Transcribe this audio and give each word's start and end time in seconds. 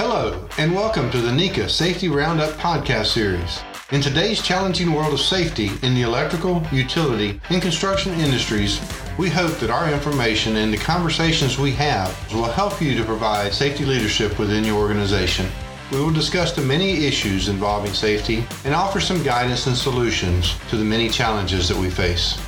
Hello, 0.00 0.48
and 0.58 0.72
welcome 0.72 1.10
to 1.10 1.20
the 1.20 1.32
NECA 1.32 1.68
Safety 1.68 2.06
Roundup 2.06 2.50
podcast 2.50 3.06
series. 3.06 3.58
In 3.90 4.00
today's 4.00 4.40
challenging 4.40 4.92
world 4.92 5.12
of 5.12 5.18
safety 5.18 5.72
in 5.82 5.92
the 5.92 6.02
electrical, 6.02 6.64
utility, 6.70 7.40
and 7.50 7.60
construction 7.60 8.12
industries, 8.12 8.80
we 9.18 9.28
hope 9.28 9.58
that 9.58 9.70
our 9.70 9.92
information 9.92 10.54
and 10.54 10.72
the 10.72 10.76
conversations 10.76 11.58
we 11.58 11.72
have 11.72 12.16
will 12.32 12.44
help 12.44 12.80
you 12.80 12.96
to 12.96 13.04
provide 13.04 13.52
safety 13.52 13.84
leadership 13.84 14.38
within 14.38 14.62
your 14.62 14.78
organization. 14.78 15.48
We 15.90 15.98
will 15.98 16.12
discuss 16.12 16.52
the 16.52 16.62
many 16.62 17.04
issues 17.04 17.48
involving 17.48 17.92
safety 17.92 18.44
and 18.64 18.76
offer 18.76 19.00
some 19.00 19.24
guidance 19.24 19.66
and 19.66 19.76
solutions 19.76 20.54
to 20.70 20.76
the 20.76 20.84
many 20.84 21.08
challenges 21.08 21.68
that 21.68 21.76
we 21.76 21.90
face. 21.90 22.38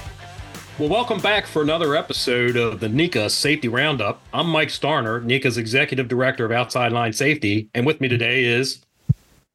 Well, 0.80 0.88
welcome 0.88 1.20
back 1.20 1.46
for 1.46 1.60
another 1.60 1.94
episode 1.94 2.56
of 2.56 2.80
the 2.80 2.88
NECA 2.88 3.30
Safety 3.30 3.68
Roundup. 3.68 4.22
I'm 4.32 4.46
Mike 4.46 4.70
Starner, 4.70 5.22
NECA's 5.22 5.58
Executive 5.58 6.08
Director 6.08 6.46
of 6.46 6.52
Outside 6.52 6.90
Line 6.90 7.12
Safety, 7.12 7.68
and 7.74 7.84
with 7.84 8.00
me 8.00 8.08
today 8.08 8.44
is 8.44 8.80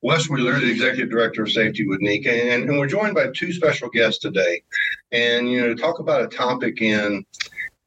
Wes 0.03 0.29
Wheeler, 0.29 0.59
the 0.59 0.69
Executive 0.69 1.09
Director 1.09 1.41
of 1.41 1.51
Safety 1.51 1.87
with 1.87 1.99
NECA, 1.99 2.27
and, 2.27 2.69
and 2.69 2.77
we're 2.77 2.85
joined 2.85 3.15
by 3.15 3.25
two 3.35 3.51
special 3.51 3.89
guests 3.89 4.19
today. 4.19 4.61
And, 5.11 5.49
you 5.49 5.61
know, 5.61 5.73
talk 5.73 5.97
about 5.97 6.21
a 6.21 6.27
topic 6.27 6.83
in 6.83 7.25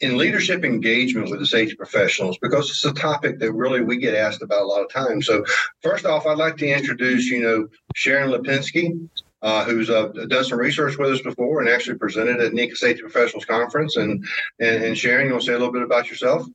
in 0.01 0.17
leadership 0.17 0.65
engagement 0.65 1.31
with 1.31 1.39
the 1.39 1.47
safety 1.47 1.77
professionals 1.77 2.39
because 2.39 2.69
it's 2.71 2.85
a 2.85 2.93
topic 2.93 3.39
that 3.39 3.53
really 3.53 3.83
we 3.83 3.99
get 3.99 4.15
asked 4.17 4.43
about 4.43 4.63
a 4.63 4.67
lot 4.67 4.83
of 4.83 4.91
times. 4.91 5.27
So, 5.27 5.45
first 5.81 6.07
off, 6.07 6.27
I'd 6.27 6.39
like 6.39 6.57
to 6.57 6.69
introduce, 6.69 7.27
you 7.27 7.43
know, 7.43 7.69
Sharon 7.95 8.31
Lipinski 8.31 9.09
uh, 9.43 9.65
who's 9.65 9.91
uh, 9.91 10.09
done 10.29 10.45
some 10.45 10.59
research 10.59 10.99
with 10.99 11.13
us 11.13 11.21
before 11.21 11.61
and 11.61 11.69
actually 11.69 11.99
presented 11.99 12.41
at 12.41 12.53
NECA 12.53 12.77
Safety 12.77 13.03
Professionals 13.03 13.45
Conference. 13.45 13.97
And, 13.97 14.25
and, 14.61 14.85
and 14.85 14.99
Sharon, 14.99 15.27
you 15.27 15.33
want 15.33 15.45
to 15.45 15.47
say 15.47 15.55
a 15.55 15.59
little 15.59 15.73
bit 15.73 15.83
about 15.83 16.11
yourself? 16.11 16.47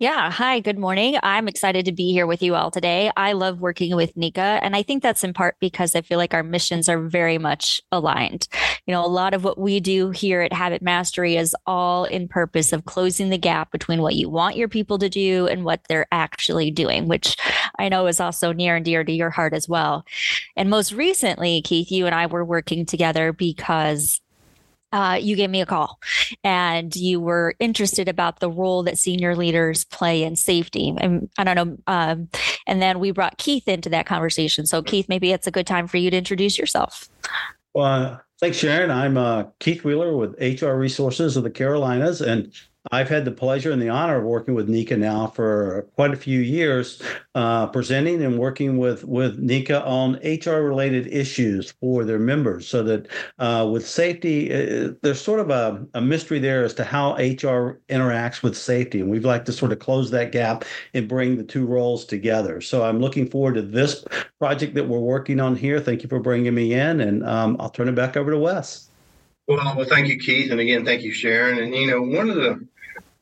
Yeah. 0.00 0.30
Hi, 0.30 0.60
good 0.60 0.78
morning. 0.78 1.18
I'm 1.22 1.46
excited 1.46 1.84
to 1.84 1.92
be 1.92 2.10
here 2.10 2.26
with 2.26 2.42
you 2.42 2.54
all 2.54 2.70
today. 2.70 3.12
I 3.18 3.32
love 3.32 3.60
working 3.60 3.94
with 3.94 4.16
NECA, 4.16 4.58
and 4.62 4.74
I 4.74 4.82
think 4.82 5.02
that's 5.02 5.22
in 5.22 5.34
part 5.34 5.56
because 5.60 5.94
I 5.94 6.00
feel 6.00 6.16
like 6.16 6.32
our 6.32 6.42
missions 6.42 6.88
are 6.88 7.06
very 7.06 7.36
much 7.36 7.82
aligned. 7.92 8.48
You 8.86 8.94
know, 8.94 9.04
a 9.04 9.06
lot 9.06 9.34
of 9.34 9.44
what 9.44 9.58
we 9.58 9.78
do 9.78 10.08
here 10.08 10.40
at 10.40 10.54
Habit 10.54 10.80
Mastery 10.80 11.36
is 11.36 11.54
all 11.66 12.06
in 12.06 12.28
purpose 12.28 12.72
of 12.72 12.86
closing 12.86 13.28
the 13.28 13.36
gap 13.36 13.72
between 13.72 14.00
what 14.00 14.14
you 14.14 14.30
want 14.30 14.56
your 14.56 14.68
people 14.68 14.96
to 15.00 15.10
do 15.10 15.46
and 15.48 15.66
what 15.66 15.82
they're 15.86 16.08
actually 16.10 16.70
doing, 16.70 17.06
which 17.06 17.36
I 17.78 17.90
know 17.90 18.06
is 18.06 18.20
also 18.20 18.54
near 18.54 18.76
and 18.76 18.84
dear 18.86 19.04
to 19.04 19.12
your 19.12 19.28
heart 19.28 19.52
as 19.52 19.68
well. 19.68 20.06
And 20.56 20.70
most 20.70 20.92
recently, 20.92 21.60
Keith, 21.60 21.92
you 21.92 22.06
and 22.06 22.14
I 22.14 22.24
were 22.24 22.42
working 22.42 22.86
together 22.86 23.34
because 23.34 24.18
uh, 24.92 25.18
you 25.20 25.36
gave 25.36 25.50
me 25.50 25.60
a 25.60 25.66
call 25.66 26.00
and 26.42 26.94
you 26.96 27.20
were 27.20 27.54
interested 27.60 28.08
about 28.08 28.40
the 28.40 28.50
role 28.50 28.82
that 28.82 28.98
senior 28.98 29.36
leaders 29.36 29.84
play 29.84 30.22
in 30.22 30.36
safety. 30.36 30.94
And 30.98 31.28
I 31.38 31.44
don't 31.44 31.56
know. 31.56 31.78
Um, 31.86 32.28
and 32.66 32.82
then 32.82 32.98
we 32.98 33.10
brought 33.10 33.38
Keith 33.38 33.68
into 33.68 33.88
that 33.90 34.06
conversation. 34.06 34.66
So, 34.66 34.82
Keith, 34.82 35.08
maybe 35.08 35.32
it's 35.32 35.46
a 35.46 35.52
good 35.52 35.66
time 35.66 35.86
for 35.86 35.96
you 35.96 36.10
to 36.10 36.16
introduce 36.16 36.58
yourself. 36.58 37.08
Well, 37.74 37.84
uh, 37.84 38.18
thanks, 38.40 38.56
Sharon. 38.56 38.90
I'm 38.90 39.16
uh, 39.16 39.44
Keith 39.60 39.84
Wheeler 39.84 40.16
with 40.16 40.34
HR 40.40 40.72
Resources 40.72 41.36
of 41.36 41.44
the 41.44 41.50
Carolinas, 41.50 42.20
and 42.20 42.52
I've 42.90 43.08
had 43.08 43.24
the 43.24 43.30
pleasure 43.30 43.70
and 43.70 43.80
the 43.80 43.90
honor 43.90 44.18
of 44.18 44.24
working 44.24 44.54
with 44.54 44.68
NECA 44.68 44.98
now 44.98 45.26
for 45.26 45.86
quite 45.96 46.12
a 46.12 46.16
few 46.16 46.40
years, 46.40 47.02
uh, 47.34 47.66
presenting 47.66 48.22
and 48.22 48.38
working 48.38 48.78
with 48.78 49.04
with 49.04 49.38
NECA 49.38 49.86
on 49.86 50.14
HR 50.24 50.62
related 50.62 51.06
issues 51.08 51.72
for 51.72 52.04
their 52.04 52.18
members. 52.18 52.66
So 52.66 52.82
that 52.84 53.08
uh, 53.38 53.68
with 53.70 53.86
safety, 53.86 54.52
uh, 54.52 54.92
there's 55.02 55.20
sort 55.20 55.40
of 55.40 55.50
a, 55.50 55.86
a 55.94 56.00
mystery 56.00 56.38
there 56.38 56.64
as 56.64 56.72
to 56.74 56.84
how 56.84 57.14
HR 57.16 57.80
interacts 57.88 58.42
with 58.42 58.56
safety, 58.56 59.00
and 59.00 59.10
we'd 59.10 59.24
like 59.24 59.44
to 59.44 59.52
sort 59.52 59.72
of 59.72 59.78
close 59.78 60.10
that 60.10 60.32
gap 60.32 60.64
and 60.94 61.06
bring 61.06 61.36
the 61.36 61.44
two 61.44 61.66
roles 61.66 62.04
together. 62.06 62.60
So 62.60 62.82
I'm 62.82 62.98
looking 62.98 63.28
forward 63.28 63.54
to 63.54 63.62
this 63.62 64.04
project 64.38 64.74
that 64.74 64.88
we're 64.88 64.98
working 64.98 65.38
on 65.38 65.54
here. 65.54 65.80
Thank 65.80 66.02
you 66.02 66.08
for 66.08 66.20
bringing 66.20 66.54
me 66.54 66.72
in, 66.72 67.00
and 67.00 67.26
um, 67.26 67.56
I'll 67.60 67.70
turn 67.70 67.88
it 67.88 67.94
back 67.94 68.16
over 68.16 68.30
to 68.30 68.38
Wes. 68.38 68.89
Well, 69.50 69.74
well, 69.74 69.84
thank 69.84 70.06
you, 70.06 70.16
Keith, 70.16 70.52
and 70.52 70.60
again, 70.60 70.84
thank 70.84 71.02
you, 71.02 71.12
Sharon. 71.12 71.58
And 71.58 71.74
you 71.74 71.88
know, 71.88 72.00
one 72.00 72.30
of 72.30 72.36
the 72.36 72.64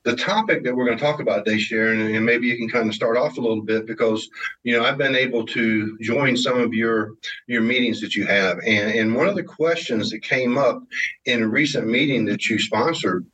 the 0.02 0.14
topic 0.14 0.62
that 0.62 0.76
we're 0.76 0.84
going 0.84 0.98
to 0.98 1.02
talk 1.02 1.20
about 1.20 1.46
today, 1.46 1.58
Sharon, 1.58 2.02
and 2.02 2.26
maybe 2.26 2.48
you 2.48 2.58
can 2.58 2.68
kind 2.68 2.86
of 2.86 2.94
start 2.94 3.16
off 3.16 3.38
a 3.38 3.40
little 3.40 3.62
bit 3.62 3.86
because 3.86 4.28
you 4.62 4.76
know 4.76 4.84
I've 4.84 4.98
been 4.98 5.16
able 5.16 5.46
to 5.46 5.96
join 6.02 6.36
some 6.36 6.60
of 6.60 6.74
your 6.74 7.14
your 7.46 7.62
meetings 7.62 8.02
that 8.02 8.14
you 8.14 8.26
have, 8.26 8.58
and 8.58 8.90
and 8.90 9.14
one 9.14 9.26
of 9.26 9.36
the 9.36 9.42
questions 9.42 10.10
that 10.10 10.20
came 10.20 10.58
up 10.58 10.82
in 11.24 11.44
a 11.44 11.48
recent 11.48 11.86
meeting 11.86 12.26
that 12.26 12.46
you 12.50 12.58
sponsored 12.58 13.24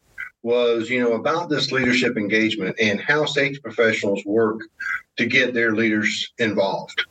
was 0.45 0.89
you 0.89 1.01
know 1.01 1.15
about 1.15 1.49
this 1.49 1.73
leadership 1.73 2.17
engagement 2.17 2.77
and 2.79 3.01
how 3.01 3.25
safety 3.25 3.59
professionals 3.59 4.25
work 4.25 4.61
to 5.17 5.27
get 5.27 5.53
their 5.53 5.75
leaders 5.75 6.33
involved. 6.39 7.05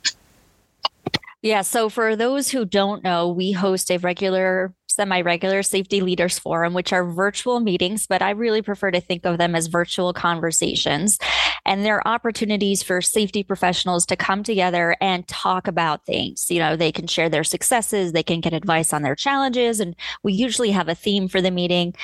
Yeah. 1.42 1.60
So, 1.60 1.90
for 1.90 2.16
those 2.16 2.48
who 2.48 2.64
don't 2.64 3.04
know, 3.04 3.28
we 3.28 3.52
host 3.52 3.90
a 3.90 3.98
regular 3.98 4.72
semi 4.94 5.20
regular 5.22 5.62
safety 5.62 6.00
leaders 6.00 6.38
forum, 6.38 6.74
which 6.74 6.92
are 6.92 7.04
virtual 7.04 7.60
meetings, 7.60 8.06
but 8.06 8.22
I 8.22 8.30
really 8.30 8.62
prefer 8.62 8.90
to 8.90 9.00
think 9.00 9.26
of 9.26 9.38
them 9.38 9.54
as 9.54 9.66
virtual 9.66 10.12
conversations. 10.12 11.18
And 11.66 11.84
they're 11.84 12.06
opportunities 12.06 12.82
for 12.82 13.00
safety 13.00 13.42
professionals 13.42 14.06
to 14.06 14.16
come 14.16 14.42
together 14.42 14.96
and 15.00 15.26
talk 15.26 15.66
about 15.66 16.04
things. 16.04 16.46
You 16.50 16.58
know, 16.58 16.76
they 16.76 16.92
can 16.92 17.06
share 17.06 17.28
their 17.28 17.44
successes, 17.44 18.12
they 18.12 18.22
can 18.22 18.40
get 18.40 18.52
advice 18.52 18.92
on 18.92 19.02
their 19.02 19.16
challenges, 19.16 19.80
and 19.80 19.96
we 20.22 20.32
usually 20.32 20.70
have 20.70 20.88
a 20.88 20.94
theme 20.94 21.28
for 21.28 21.40
the 21.40 21.50
meeting. 21.50 21.94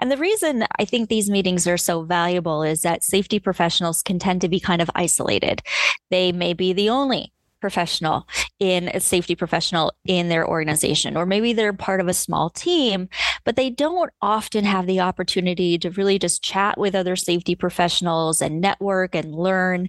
And 0.00 0.10
the 0.10 0.16
reason 0.16 0.64
I 0.78 0.84
think 0.84 1.08
these 1.08 1.28
meetings 1.28 1.66
are 1.66 1.76
so 1.76 2.02
valuable 2.02 2.62
is 2.62 2.82
that 2.82 3.04
safety 3.04 3.38
professionals 3.38 4.02
can 4.02 4.18
tend 4.18 4.40
to 4.42 4.48
be 4.48 4.60
kind 4.60 4.80
of 4.80 4.90
isolated. 4.94 5.62
They 6.10 6.32
may 6.32 6.52
be 6.52 6.72
the 6.72 6.88
only 6.88 7.32
professional 7.60 8.26
in 8.58 8.88
a 8.88 9.00
safety 9.00 9.34
professional 9.34 9.92
in 10.04 10.28
their 10.28 10.46
organization 10.46 11.16
or 11.16 11.26
maybe 11.26 11.52
they're 11.52 11.72
part 11.72 12.00
of 12.00 12.08
a 12.08 12.14
small 12.14 12.50
team 12.50 13.08
but 13.44 13.56
they 13.56 13.70
don't 13.70 14.10
often 14.20 14.64
have 14.64 14.86
the 14.86 15.00
opportunity 15.00 15.78
to 15.78 15.90
really 15.90 16.18
just 16.18 16.42
chat 16.42 16.78
with 16.78 16.94
other 16.94 17.16
safety 17.16 17.54
professionals 17.54 18.42
and 18.42 18.60
network 18.60 19.14
and 19.14 19.34
learn. 19.34 19.88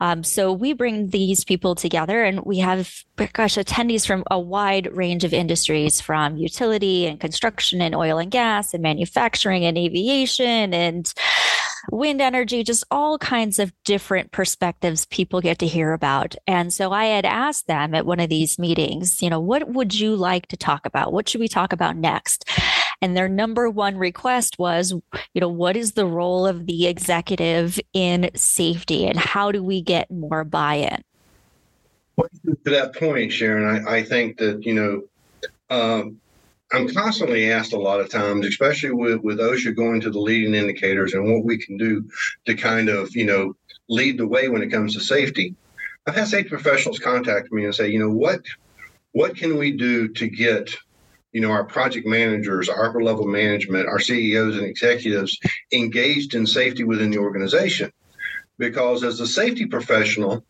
Um, 0.00 0.22
so 0.22 0.52
we 0.52 0.72
bring 0.72 1.08
these 1.08 1.44
people 1.44 1.74
together 1.74 2.22
and 2.22 2.40
we 2.44 2.58
have 2.58 3.02
gosh 3.32 3.56
attendees 3.56 4.06
from 4.06 4.24
a 4.30 4.38
wide 4.38 4.88
range 4.92 5.24
of 5.24 5.34
industries 5.34 6.00
from 6.00 6.36
utility 6.36 7.06
and 7.06 7.20
construction 7.20 7.82
and 7.82 7.94
oil 7.94 8.18
and 8.18 8.30
gas 8.30 8.72
and 8.72 8.82
manufacturing 8.82 9.64
and 9.64 9.76
aviation 9.76 10.72
and 10.72 11.12
wind 11.90 12.20
energy, 12.20 12.62
just 12.62 12.84
all 12.90 13.18
kinds 13.18 13.58
of 13.58 13.72
different 13.84 14.32
perspectives 14.32 15.06
people 15.06 15.40
get 15.40 15.58
to 15.58 15.66
hear 15.66 15.92
about. 15.92 16.34
And 16.46 16.72
so 16.72 16.92
I 16.92 17.06
had 17.06 17.24
asked 17.24 17.66
them 17.66 17.94
at 17.94 18.06
one 18.06 18.20
of 18.20 18.28
these 18.28 18.58
meetings, 18.58 19.22
you 19.22 19.30
know, 19.30 19.40
what 19.40 19.68
would 19.68 19.98
you 19.98 20.16
like 20.16 20.46
to 20.48 20.56
talk 20.56 20.86
about? 20.86 21.12
What 21.12 21.28
should 21.28 21.40
we 21.40 21.48
talk 21.48 21.72
about 21.72 21.96
next? 21.96 22.48
And 23.02 23.16
their 23.16 23.28
number 23.28 23.70
one 23.70 23.96
request 23.96 24.58
was, 24.58 24.92
you 24.92 25.40
know, 25.40 25.48
what 25.48 25.76
is 25.76 25.92
the 25.92 26.06
role 26.06 26.46
of 26.46 26.66
the 26.66 26.86
executive 26.86 27.80
in 27.92 28.30
safety 28.34 29.06
and 29.06 29.18
how 29.18 29.50
do 29.50 29.62
we 29.62 29.80
get 29.80 30.10
more 30.10 30.44
buy 30.44 30.74
in? 30.74 31.02
To 32.44 32.70
that 32.70 32.94
point, 32.94 33.32
Sharon, 33.32 33.86
I, 33.86 33.96
I 33.96 34.04
think 34.04 34.36
that, 34.38 34.66
you 34.66 34.74
know, 34.74 35.02
um, 35.70 36.20
I'm 36.72 36.88
constantly 36.88 37.50
asked 37.50 37.72
a 37.72 37.78
lot 37.78 38.00
of 38.00 38.10
times, 38.10 38.46
especially 38.46 38.92
with, 38.92 39.20
with 39.22 39.38
OSHA 39.38 39.74
going 39.74 40.00
to 40.02 40.10
the 40.10 40.20
leading 40.20 40.54
indicators 40.54 41.14
and 41.14 41.32
what 41.32 41.44
we 41.44 41.58
can 41.58 41.76
do 41.76 42.08
to 42.46 42.54
kind 42.54 42.88
of, 42.88 43.14
you 43.16 43.24
know, 43.24 43.54
lead 43.88 44.18
the 44.18 44.26
way 44.26 44.48
when 44.48 44.62
it 44.62 44.70
comes 44.70 44.94
to 44.94 45.00
safety. 45.00 45.56
I've 46.06 46.14
had 46.14 46.28
safety 46.28 46.48
professionals 46.48 47.00
contact 47.00 47.50
me 47.52 47.64
and 47.64 47.74
say, 47.74 47.88
you 47.88 47.98
know, 47.98 48.10
what 48.10 48.40
what 49.12 49.36
can 49.36 49.58
we 49.58 49.72
do 49.72 50.06
to 50.08 50.28
get, 50.28 50.72
you 51.32 51.40
know, 51.40 51.50
our 51.50 51.64
project 51.64 52.06
managers, 52.06 52.68
our 52.68 52.88
upper 52.88 53.02
level 53.02 53.26
management, 53.26 53.88
our 53.88 53.98
CEOs 53.98 54.56
and 54.56 54.64
executives 54.64 55.36
engaged 55.72 56.34
in 56.34 56.46
safety 56.46 56.84
within 56.84 57.10
the 57.10 57.18
organization? 57.18 57.92
Because 58.58 59.02
as 59.02 59.18
a 59.18 59.26
safety 59.26 59.66
professional, 59.66 60.44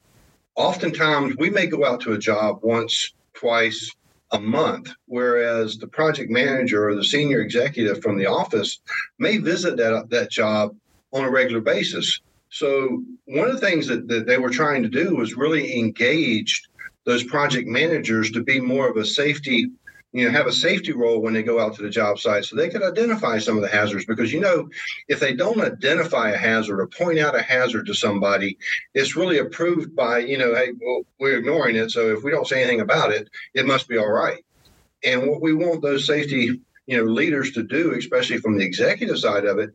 oftentimes 0.56 1.36
we 1.38 1.48
may 1.48 1.66
go 1.66 1.86
out 1.86 2.02
to 2.02 2.12
a 2.12 2.18
job 2.18 2.58
once, 2.62 3.14
twice, 3.32 3.90
a 4.32 4.40
month, 4.40 4.92
whereas 5.06 5.76
the 5.76 5.88
project 5.88 6.30
manager 6.30 6.88
or 6.88 6.94
the 6.94 7.04
senior 7.04 7.40
executive 7.40 8.02
from 8.02 8.16
the 8.16 8.26
office 8.26 8.80
may 9.18 9.38
visit 9.38 9.76
that, 9.76 10.08
that 10.10 10.30
job 10.30 10.74
on 11.12 11.24
a 11.24 11.30
regular 11.30 11.60
basis. 11.60 12.20
So, 12.50 13.02
one 13.26 13.48
of 13.48 13.54
the 13.54 13.66
things 13.66 13.86
that, 13.86 14.08
that 14.08 14.26
they 14.26 14.38
were 14.38 14.50
trying 14.50 14.82
to 14.82 14.88
do 14.88 15.14
was 15.16 15.36
really 15.36 15.78
engage 15.78 16.62
those 17.04 17.24
project 17.24 17.68
managers 17.68 18.30
to 18.32 18.42
be 18.42 18.60
more 18.60 18.88
of 18.88 18.96
a 18.96 19.04
safety 19.04 19.70
you 20.12 20.24
know 20.24 20.30
have 20.30 20.46
a 20.46 20.52
safety 20.52 20.92
role 20.92 21.20
when 21.20 21.34
they 21.34 21.42
go 21.42 21.60
out 21.60 21.74
to 21.76 21.82
the 21.82 21.90
job 21.90 22.18
site 22.18 22.44
so 22.44 22.56
they 22.56 22.68
can 22.68 22.82
identify 22.82 23.38
some 23.38 23.56
of 23.56 23.62
the 23.62 23.68
hazards. 23.68 24.04
Because 24.04 24.32
you 24.32 24.40
know 24.40 24.68
if 25.08 25.20
they 25.20 25.34
don't 25.34 25.60
identify 25.60 26.30
a 26.30 26.36
hazard 26.36 26.80
or 26.80 26.86
point 26.86 27.18
out 27.18 27.36
a 27.36 27.42
hazard 27.42 27.86
to 27.86 27.94
somebody 27.94 28.58
it's 28.94 29.16
really 29.16 29.38
approved 29.38 29.94
by 29.94 30.18
you 30.18 30.38
know 30.38 30.54
hey 30.54 30.72
well, 30.80 31.02
we're 31.18 31.38
ignoring 31.38 31.76
it. 31.76 31.90
So 31.90 32.12
if 32.12 32.22
we 32.22 32.30
don't 32.30 32.46
say 32.46 32.62
anything 32.62 32.80
about 32.80 33.12
it 33.12 33.28
it 33.54 33.66
must 33.66 33.88
be 33.88 33.98
all 33.98 34.10
right. 34.10 34.44
And 35.04 35.26
what 35.26 35.40
we 35.40 35.54
want 35.54 35.82
those 35.82 36.06
safety 36.06 36.60
you 36.86 36.96
know 36.96 37.04
leaders 37.04 37.52
to 37.52 37.62
do 37.62 37.94
especially 37.94 38.38
from 38.38 38.58
the 38.58 38.64
executive 38.64 39.18
side 39.18 39.44
of 39.44 39.58
it 39.58 39.70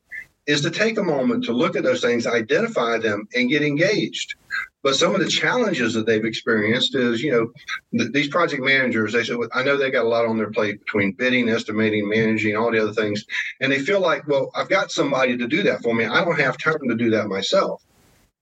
is 0.47 0.61
to 0.61 0.69
take 0.69 0.97
a 0.97 1.03
moment 1.03 1.43
to 1.45 1.53
look 1.53 1.75
at 1.75 1.83
those 1.83 2.01
things, 2.01 2.27
identify 2.27 2.97
them, 2.97 3.27
and 3.35 3.49
get 3.49 3.63
engaged. 3.63 4.35
But 4.83 4.95
some 4.95 5.15
of 5.15 5.21
the 5.21 5.27
challenges 5.27 5.95
that 5.95 6.05
they've 6.05 6.23
experienced 6.23 6.93
is, 6.93 7.23
you 7.23 7.31
know, 7.31 7.51
th- 7.97 8.11
these 8.11 8.27
project 8.27 8.61
managers, 8.61 9.13
they 9.13 9.23
said, 9.23 9.37
I 9.51 9.63
know 9.63 9.77
they 9.77 9.89
got 9.89 10.05
a 10.05 10.07
lot 10.07 10.25
on 10.25 10.37
their 10.37 10.51
plate 10.51 10.79
between 10.79 11.13
bidding, 11.13 11.49
estimating, 11.49 12.07
managing, 12.07 12.55
all 12.55 12.71
the 12.71 12.83
other 12.83 12.93
things. 12.93 13.25
And 13.61 13.71
they 13.71 13.79
feel 13.79 13.99
like, 13.99 14.27
well, 14.27 14.51
I've 14.55 14.69
got 14.69 14.91
somebody 14.91 15.37
to 15.37 15.47
do 15.47 15.63
that 15.63 15.81
for 15.81 15.95
me. 15.95 16.05
I 16.05 16.23
don't 16.23 16.39
have 16.39 16.59
time 16.59 16.87
to 16.87 16.95
do 16.95 17.09
that 17.09 17.27
myself. 17.27 17.83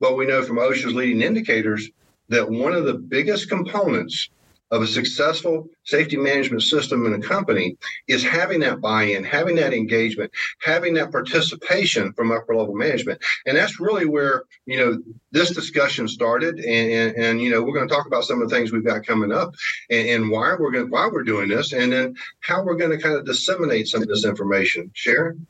But 0.02 0.18
we 0.18 0.26
know 0.26 0.44
from 0.44 0.58
OSHA's 0.58 0.94
leading 0.94 1.22
indicators 1.22 1.90
that 2.28 2.50
one 2.50 2.74
of 2.74 2.84
the 2.84 2.96
biggest 2.96 3.48
components 3.48 4.30
of 4.74 4.81
a 4.81 4.88
successful 4.88 5.70
safety 5.84 6.18
management 6.18 6.64
system 6.64 7.06
in 7.06 7.14
a 7.14 7.20
company 7.20 7.78
is 8.08 8.24
having 8.24 8.60
that 8.62 8.81
buy-in, 8.81 9.24
having 9.24 9.56
that 9.56 9.72
engagement, 9.72 10.31
having 10.62 10.96
that 10.96 11.12
participation 11.12 12.12
from 12.14 12.31
upper 12.31 12.56
level 12.56 12.74
management. 12.74 13.22
And 13.46 13.56
that's 13.56 13.80
really 13.80 14.06
where, 14.06 14.46
you 14.66 14.78
know, 14.78 15.00
this 15.31 15.52
discussion 15.52 16.08
started. 16.08 16.58
And, 16.58 16.92
and, 16.92 17.18
and 17.18 17.42
you 17.42 17.52
know, 17.52 17.62
we're 17.62 17.75
going 17.75 17.88
to 17.88 17.94
talk 17.94 18.08
about 18.08 18.24
some 18.24 18.42
of 18.42 18.50
the 18.50 18.56
things 18.56 18.72
we've 18.72 18.84
got 18.84 19.06
coming 19.06 19.31
up 19.31 19.54
and, 19.92 20.10
and 20.10 20.31
why 20.31 20.56
we're 20.60 20.72
going 20.72 20.90
why 20.90 21.08
we're 21.08 21.24
doing 21.24 21.50
this 21.50 21.72
and 21.72 21.92
then 21.92 22.16
how 22.40 22.64
we're 22.64 22.75
going 22.75 22.92
to 22.92 22.98
kind 22.98 23.16
of 23.16 23.25
disseminate 23.25 23.88
some 23.88 24.02
of 24.02 24.08
this 24.08 24.25
information. 24.25 24.90
Sharon? 24.94 25.46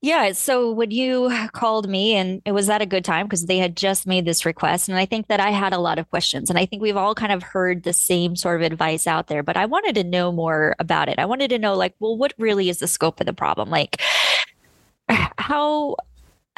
Yeah. 0.00 0.32
So 0.32 0.70
when 0.70 0.90
you 0.90 1.32
called 1.52 1.88
me, 1.88 2.14
and 2.14 2.42
it 2.44 2.52
was 2.52 2.68
at 2.68 2.82
a 2.82 2.86
good 2.86 3.04
time 3.04 3.26
because 3.26 3.46
they 3.46 3.58
had 3.58 3.76
just 3.76 4.06
made 4.06 4.24
this 4.24 4.44
request. 4.44 4.88
And 4.88 4.98
I 4.98 5.06
think 5.06 5.28
that 5.28 5.40
I 5.40 5.50
had 5.50 5.72
a 5.72 5.78
lot 5.78 5.98
of 5.98 6.08
questions. 6.10 6.50
And 6.50 6.58
I 6.58 6.66
think 6.66 6.82
we've 6.82 6.96
all 6.96 7.14
kind 7.14 7.32
of 7.32 7.42
heard 7.42 7.82
the 7.82 7.92
same 7.92 8.36
sort 8.36 8.60
of 8.60 8.70
advice 8.70 9.06
out 9.06 9.28
there, 9.28 9.42
but 9.42 9.56
I 9.56 9.66
wanted 9.66 9.94
to 9.96 10.04
know 10.04 10.32
more 10.32 10.76
about 10.78 11.08
it. 11.08 11.18
I 11.18 11.24
wanted 11.24 11.50
to 11.50 11.58
know, 11.58 11.74
like, 11.74 11.94
well, 11.98 12.16
what 12.16 12.34
really 12.38 12.68
is 12.68 12.78
the 12.78 12.88
scope 12.88 13.20
of 13.20 13.26
the 13.26 13.32
problem? 13.32 13.70
Like, 13.70 14.00
how 15.38 15.96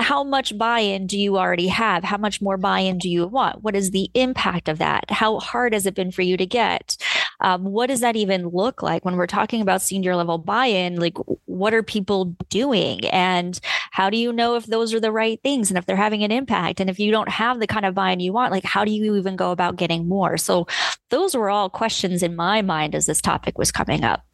how 0.01 0.23
much 0.23 0.57
buy-in 0.57 1.07
do 1.09 1.19
you 1.19 1.37
already 1.37 1.67
have 1.67 2.05
how 2.05 2.17
much 2.17 2.41
more 2.41 2.57
buy-in 2.57 2.99
do 2.99 3.09
you 3.09 3.27
want 3.27 3.63
what 3.63 3.75
is 3.75 3.91
the 3.91 4.09
impact 4.15 4.69
of 4.69 4.79
that 4.79 5.05
how 5.11 5.41
hard 5.41 5.73
has 5.73 5.87
it 5.87 5.95
been 5.95 6.13
for 6.13 6.23
you 6.23 6.37
to 6.37 6.47
get 6.47 6.97
um, 7.41 7.65
what 7.65 7.87
does 7.87 8.01
that 8.01 8.17
even 8.17 8.49
look 8.49 8.83
like 8.83 9.05
when 9.05 9.17
we're 9.17 9.27
talking 9.27 9.61
about 9.61 9.83
senior 9.83 10.17
level 10.17 10.39
buy-in? 10.39 10.97
Like 10.97 11.17
what 11.47 11.75
are 11.75 11.83
people 11.83 12.37
doing? 12.49 13.07
And 13.09 13.59
how 13.91 14.11
do 14.11 14.17
you 14.17 14.33
know 14.33 14.57
if 14.57 14.67
those 14.67 14.93
are 14.95 15.01
the 15.01 15.13
right 15.13 15.41
things 15.43 15.71
and 15.71 15.79
if 15.79 15.87
they're 15.87 15.97
having 15.97 16.25
an 16.25 16.33
impact? 16.33 16.81
And 16.81 16.91
if 16.91 16.99
you 16.99 17.11
don't 17.11 17.29
have 17.29 17.61
the 17.61 17.67
kind 17.67 17.87
of 17.87 17.95
buy-in 17.95 18.21
you 18.21 18.33
want 18.33 18.53
like 18.53 18.65
how 18.65 18.85
do 18.85 18.91
you 18.91 19.17
even 19.17 19.37
go 19.37 19.51
about 19.51 19.77
getting 19.77 20.09
more? 20.09 20.37
So 20.37 20.67
those 21.11 21.35
were 21.35 21.51
all 21.51 21.71
questions 21.71 22.23
in 22.23 22.37
my 22.37 22.63
mind 22.63 22.95
as 22.95 23.07
this 23.07 23.21
topic 23.21 23.59
was 23.59 23.71
coming 23.71 24.05
up. 24.05 24.25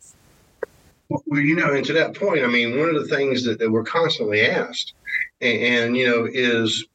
Well, 1.09 1.41
you 1.41 1.55
know, 1.55 1.73
and 1.73 1.85
to 1.85 1.93
that 1.93 2.15
point, 2.15 2.43
I 2.43 2.47
mean, 2.47 2.79
one 2.79 2.89
of 2.89 2.95
the 2.95 3.15
things 3.15 3.45
that, 3.45 3.59
that 3.59 3.71
we're 3.71 3.85
constantly 3.85 4.41
asked, 4.41 4.95
and, 5.41 5.63
and, 5.63 5.97
you 5.97 6.07
know, 6.07 6.27
is 6.31 6.87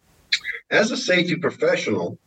as 0.72 0.92
a 0.92 0.98
safety 0.98 1.36
professional, 1.36 2.18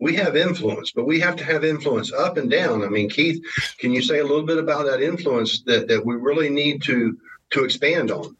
we 0.00 0.14
have 0.16 0.36
influence, 0.36 0.92
but 0.92 1.06
we 1.06 1.20
have 1.20 1.36
to 1.36 1.44
have 1.44 1.64
influence 1.64 2.12
up 2.12 2.36
and 2.36 2.50
down. 2.50 2.82
I 2.82 2.88
mean, 2.88 3.08
Keith, 3.08 3.42
can 3.78 3.92
you 3.92 4.02
say 4.02 4.18
a 4.18 4.24
little 4.24 4.46
bit 4.46 4.58
about 4.58 4.86
that 4.86 5.02
influence 5.02 5.62
that, 5.62 5.88
that 5.88 6.04
we 6.04 6.14
really 6.16 6.48
need 6.48 6.82
to 6.84 7.18
to 7.50 7.64
expand 7.64 8.10
on? 8.10 8.36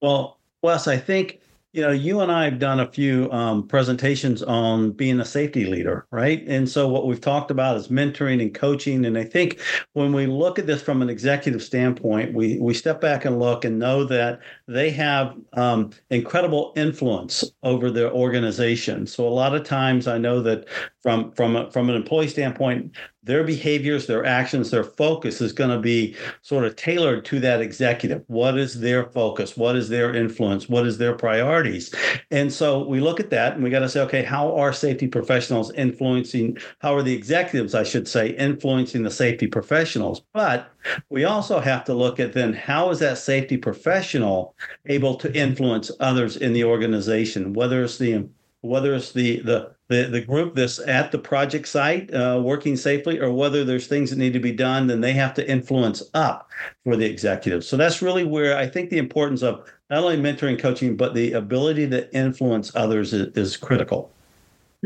Well, 0.00 0.38
Wes, 0.62 0.88
I 0.88 0.96
think 0.96 1.40
you 1.74 1.82
know, 1.82 1.90
you 1.90 2.20
and 2.20 2.30
I 2.30 2.44
have 2.44 2.60
done 2.60 2.78
a 2.78 2.86
few 2.86 3.28
um, 3.32 3.66
presentations 3.66 4.44
on 4.44 4.92
being 4.92 5.18
a 5.18 5.24
safety 5.24 5.64
leader, 5.64 6.06
right? 6.12 6.44
And 6.46 6.68
so 6.68 6.86
what 6.86 7.04
we've 7.04 7.20
talked 7.20 7.50
about 7.50 7.76
is 7.76 7.88
mentoring 7.88 8.40
and 8.40 8.54
coaching. 8.54 9.04
And 9.04 9.18
I 9.18 9.24
think 9.24 9.58
when 9.94 10.12
we 10.12 10.26
look 10.26 10.60
at 10.60 10.68
this 10.68 10.80
from 10.80 11.02
an 11.02 11.10
executive 11.10 11.64
standpoint, 11.64 12.32
we 12.32 12.60
we 12.60 12.74
step 12.74 13.00
back 13.00 13.24
and 13.24 13.40
look 13.40 13.64
and 13.64 13.80
know 13.80 14.04
that 14.04 14.38
they 14.66 14.90
have 14.90 15.36
um, 15.52 15.90
incredible 16.10 16.72
influence 16.74 17.44
over 17.62 17.90
their 17.90 18.10
organization. 18.10 19.06
So 19.06 19.26
a 19.26 19.28
lot 19.28 19.54
of 19.54 19.64
times, 19.64 20.06
I 20.06 20.18
know 20.18 20.40
that 20.42 20.66
from 21.02 21.32
from 21.32 21.56
a, 21.56 21.70
from 21.70 21.90
an 21.90 21.96
employee 21.96 22.28
standpoint, 22.28 22.96
their 23.22 23.44
behaviors, 23.44 24.06
their 24.06 24.24
actions, 24.24 24.70
their 24.70 24.84
focus 24.84 25.40
is 25.40 25.52
going 25.52 25.70
to 25.70 25.78
be 25.78 26.14
sort 26.42 26.64
of 26.64 26.76
tailored 26.76 27.24
to 27.26 27.40
that 27.40 27.60
executive. 27.60 28.22
What 28.26 28.58
is 28.58 28.80
their 28.80 29.04
focus? 29.10 29.56
What 29.56 29.76
is 29.76 29.88
their 29.88 30.14
influence? 30.14 30.68
What 30.68 30.86
is 30.86 30.98
their 30.98 31.14
priorities? 31.14 31.94
And 32.30 32.52
so 32.52 32.86
we 32.86 33.00
look 33.00 33.20
at 33.20 33.30
that 33.30 33.54
and 33.54 33.64
we 33.64 33.70
got 33.70 33.80
to 33.80 33.88
say, 33.88 34.00
okay, 34.02 34.22
how 34.22 34.54
are 34.56 34.72
safety 34.72 35.08
professionals 35.08 35.72
influencing, 35.72 36.58
how 36.80 36.94
are 36.94 37.02
the 37.02 37.14
executives, 37.14 37.74
I 37.74 37.82
should 37.82 38.06
say, 38.06 38.30
influencing 38.30 39.02
the 39.02 39.10
safety 39.10 39.46
professionals? 39.46 40.22
But 40.32 40.70
we 41.08 41.24
also 41.24 41.60
have 41.60 41.84
to 41.84 41.94
look 41.94 42.20
at 42.20 42.34
then 42.34 42.52
how 42.52 42.90
is 42.90 42.98
that 42.98 43.16
safety 43.16 43.56
professional 43.56 44.53
able 44.86 45.14
to 45.16 45.34
influence 45.36 45.90
others 46.00 46.36
in 46.36 46.52
the 46.52 46.64
organization, 46.64 47.52
whether 47.52 47.82
it's 47.84 47.98
the 47.98 48.28
whether 48.60 48.94
it's 48.94 49.12
the 49.12 49.40
the 49.40 49.74
the, 49.88 50.04
the 50.04 50.20
group 50.20 50.54
that's 50.54 50.78
at 50.78 51.12
the 51.12 51.18
project 51.18 51.68
site 51.68 52.12
uh, 52.14 52.40
working 52.42 52.74
safely 52.74 53.20
or 53.20 53.30
whether 53.30 53.64
there's 53.64 53.86
things 53.86 54.08
that 54.08 54.18
need 54.18 54.32
to 54.32 54.40
be 54.40 54.52
done 54.52 54.86
then 54.86 55.02
they 55.02 55.12
have 55.12 55.34
to 55.34 55.46
influence 55.48 56.02
up 56.14 56.48
for 56.84 56.96
the 56.96 57.04
executives. 57.04 57.68
So 57.68 57.76
that's 57.76 58.00
really 58.00 58.24
where 58.24 58.56
i 58.56 58.66
think 58.66 58.88
the 58.88 58.96
importance 58.96 59.42
of 59.42 59.70
not 59.90 60.02
only 60.02 60.16
mentoring 60.16 60.58
coaching 60.58 60.96
but 60.96 61.12
the 61.12 61.34
ability 61.34 61.86
to 61.90 62.12
influence 62.14 62.74
others 62.74 63.12
is, 63.12 63.36
is 63.36 63.58
critical 63.58 64.13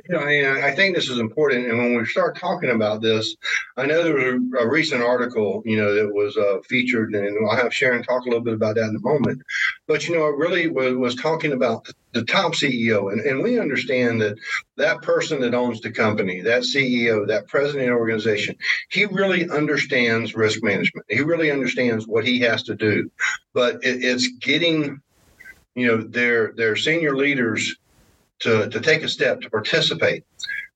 you 0.08 0.14
know, 0.14 0.20
I, 0.20 0.68
I 0.68 0.74
think 0.74 0.94
this 0.94 1.08
is 1.08 1.18
important. 1.18 1.66
And 1.66 1.78
when 1.78 1.96
we 1.96 2.04
start 2.06 2.36
talking 2.36 2.70
about 2.70 3.00
this, 3.00 3.36
I 3.76 3.86
know 3.86 4.02
there 4.02 4.14
was 4.14 4.40
a, 4.54 4.64
a 4.64 4.68
recent 4.68 5.02
article, 5.02 5.62
you 5.64 5.76
know, 5.76 5.94
that 5.94 6.12
was 6.12 6.36
uh, 6.36 6.58
featured, 6.68 7.14
and 7.14 7.36
I'll 7.48 7.56
have 7.56 7.74
Sharon 7.74 8.02
talk 8.02 8.22
a 8.22 8.28
little 8.28 8.44
bit 8.44 8.54
about 8.54 8.76
that 8.76 8.88
in 8.88 8.96
a 8.96 9.00
moment. 9.00 9.42
But, 9.86 10.06
you 10.08 10.14
know, 10.14 10.26
it 10.26 10.36
really 10.36 10.68
was, 10.68 10.94
was 10.94 11.14
talking 11.16 11.52
about 11.52 11.84
the, 11.84 11.94
the 12.12 12.24
top 12.24 12.52
CEO. 12.52 13.12
And, 13.12 13.20
and 13.20 13.42
we 13.42 13.58
understand 13.58 14.20
that 14.20 14.36
that 14.76 15.02
person 15.02 15.40
that 15.40 15.54
owns 15.54 15.80
the 15.80 15.90
company, 15.90 16.40
that 16.42 16.62
CEO, 16.62 17.26
that 17.26 17.48
president 17.48 17.84
of 17.84 17.94
the 17.94 18.00
organization, 18.00 18.56
he 18.90 19.06
really 19.06 19.48
understands 19.50 20.34
risk 20.34 20.62
management. 20.62 21.06
He 21.08 21.20
really 21.20 21.50
understands 21.50 22.06
what 22.06 22.26
he 22.26 22.40
has 22.40 22.62
to 22.64 22.74
do. 22.74 23.10
But 23.52 23.76
it, 23.84 24.04
it's 24.04 24.28
getting, 24.40 25.00
you 25.74 25.86
know, 25.86 26.02
their 26.02 26.52
their 26.52 26.76
senior 26.76 27.16
leaders 27.16 27.76
to, 28.40 28.68
to 28.68 28.80
take 28.80 29.02
a 29.02 29.08
step 29.08 29.40
to 29.40 29.50
participate. 29.50 30.24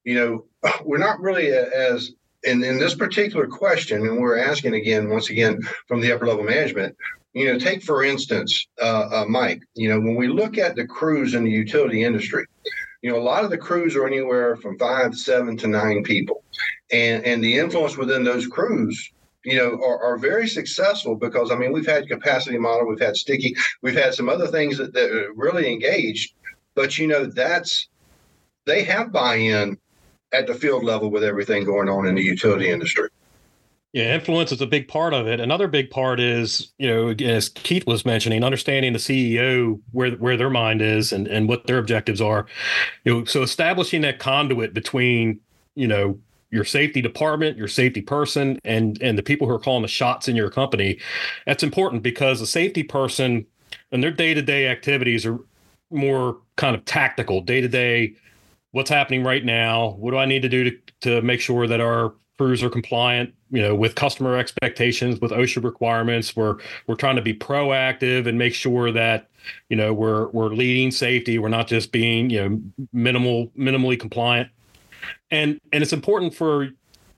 You 0.05 0.15
know, 0.15 0.73
we're 0.85 0.99
not 0.99 1.21
really 1.21 1.49
as 1.49 2.13
in, 2.45 2.63
in 2.65 2.79
this 2.79 2.95
particular 2.95 3.47
question, 3.47 4.07
and 4.07 4.19
we're 4.19 4.39
asking 4.39 4.75
again, 4.75 5.09
once 5.09 5.31
again, 5.31 5.61
from 5.87 6.01
the 6.01 6.13
upper 6.13 6.27
level 6.27 6.45
management, 6.45 6.97
you 7.35 7.47
know, 7.47 7.59
take 7.59 7.83
for 7.83 8.05
instance, 8.05 8.67
uh, 8.81 9.09
uh, 9.13 9.25
Mike, 9.29 9.63
you 9.75 9.89
know, 9.89 9.99
when 9.99 10.17
we 10.17 10.29
look 10.29 10.59
at 10.59 10.77
the 10.77 10.87
crews 10.87 11.35
in 11.35 11.45
the 11.45 11.51
utility 11.51 12.05
industry, 12.05 12.45
you 13.01 13.11
know, 13.11 13.19
a 13.19 13.23
lot 13.23 13.45
of 13.45 13.51
the 13.51 13.59
crews 13.59 13.97
are 13.97 14.07
anywhere 14.07 14.57
from 14.57 14.79
five, 14.79 15.15
seven 15.15 15.57
to 15.59 15.67
nine 15.67 16.03
people. 16.03 16.45
And, 16.93 17.25
and 17.25 17.43
the 17.43 17.59
influence 17.59 17.97
within 17.97 18.23
those 18.23 18.47
crews 18.47 19.13
you 19.45 19.57
know, 19.57 19.73
are, 19.85 20.03
are, 20.05 20.19
very 20.19 20.47
successful 20.47 21.17
because 21.17 21.51
I 21.51 21.57
mean, 21.57 21.73
we've 21.73 21.87
had 21.87 22.09
capacity 22.09 22.59
model, 22.59 22.87
we've 22.87 23.01
had 23.01 23.17
sticky, 23.17 23.57
we've 23.83 23.97
had 23.97 24.15
some 24.15 24.29
other 24.29 24.47
things 24.47 24.79
that, 24.79 24.93
that 24.93 25.33
really 25.35 25.73
engaged, 25.73 26.35
but 26.75 26.99
you 26.99 27.07
know, 27.07 27.27
that's 27.27 27.89
they 28.67 28.85
have 28.85 29.13
buy-in 29.13 29.79
at 30.33 30.47
the 30.47 30.55
field 30.55 30.85
level 30.85 31.11
with 31.11 31.25
everything 31.25 31.65
going 31.65 31.89
on 31.89 32.07
in 32.07 32.15
the 32.15 32.23
utility 32.23 32.71
industry. 32.71 33.09
Yeah, 33.93 34.15
influence 34.15 34.53
is 34.53 34.63
a 34.63 34.67
big 34.67 34.89
part 34.89 35.13
of 35.13 35.27
it. 35.27 35.39
Another 35.39 35.69
big 35.69 35.91
part 35.91 36.19
is, 36.19 36.73
you 36.79 36.89
know, 36.89 37.09
as 37.27 37.51
Keith 37.51 37.87
was 37.87 38.07
mentioning, 38.07 38.43
understanding 38.43 38.95
the 38.95 38.99
CEO 38.99 39.79
where 39.91 40.13
where 40.13 40.39
their 40.39 40.49
mind 40.49 40.81
is 40.81 41.13
and 41.13 41.29
and 41.29 41.47
what 41.47 41.67
their 41.67 41.77
objectives 41.77 42.21
are. 42.21 42.47
You 43.05 43.13
know, 43.13 43.25
so 43.27 43.43
establishing 43.43 44.01
that 44.01 44.19
conduit 44.19 44.73
between, 44.73 45.41
you 45.75 45.87
know, 45.87 46.19
your 46.51 46.65
safety 46.65 47.03
department, 47.03 47.59
your 47.59 47.69
safety 47.69 48.01
person, 48.01 48.59
and 48.65 49.01
and 49.03 49.19
the 49.19 49.23
people 49.23 49.47
who 49.47 49.53
are 49.53 49.59
calling 49.59 49.83
the 49.83 49.89
shots 49.89 50.27
in 50.27 50.37
your 50.37 50.49
company. 50.49 50.99
That's 51.45 51.63
important 51.63 52.03
because 52.03 52.41
a 52.41 52.47
safety 52.47 52.83
person 52.83 53.47
and 53.91 54.03
their 54.03 54.11
day 54.11 54.33
to 54.33 54.41
day 54.41 54.69
activities 54.69 55.27
are 55.27 55.39
more 55.91 56.39
kind 56.57 56.77
of 56.77 56.85
tactical, 56.85 57.41
day 57.41 57.61
to 57.61 57.69
day. 57.69 58.15
What's 58.73 58.91
happening 58.91 59.23
right 59.23 59.45
now? 59.45 59.97
What 59.99 60.13
do 60.13 60.17
I 60.17 60.25
need 60.25 60.43
to 60.43 60.49
do 60.49 60.71
to, 60.71 60.79
to 61.03 61.23
make 61.23 61.41
sure 61.41 61.67
that 61.67 61.81
our 61.81 62.15
crews 62.39 62.63
are 62.63 62.71
compliant, 62.71 63.35
you 63.51 63.61
know, 63.61 63.75
with 63.75 63.95
customer 63.95 64.37
expectations, 64.37 65.21
with 65.21 65.31
OSHA 65.31 65.63
requirements? 65.63 66.35
We're 66.35 66.57
we're 66.87 66.97
trying 66.97 67.17
to 67.17 67.23
be 67.23 67.35
proactive 67.35 68.27
and 68.27 68.39
make 68.39 68.55
sure 68.55 68.91
that 68.93 69.29
you 69.69 69.77
know 69.77 69.93
we're 69.93 70.29
we're 70.29 70.49
leading 70.49 70.91
safety. 70.91 71.39
We're 71.39 71.49
not 71.49 71.69
just 71.69 71.93
being 71.93 72.31
you 72.31 72.49
know 72.49 72.61
minimal 72.93 73.49
minimally 73.59 73.99
compliant. 73.99 74.49
And 75.31 75.61
and 75.73 75.83
it's 75.83 75.93
important 75.93 76.35
for 76.35 76.71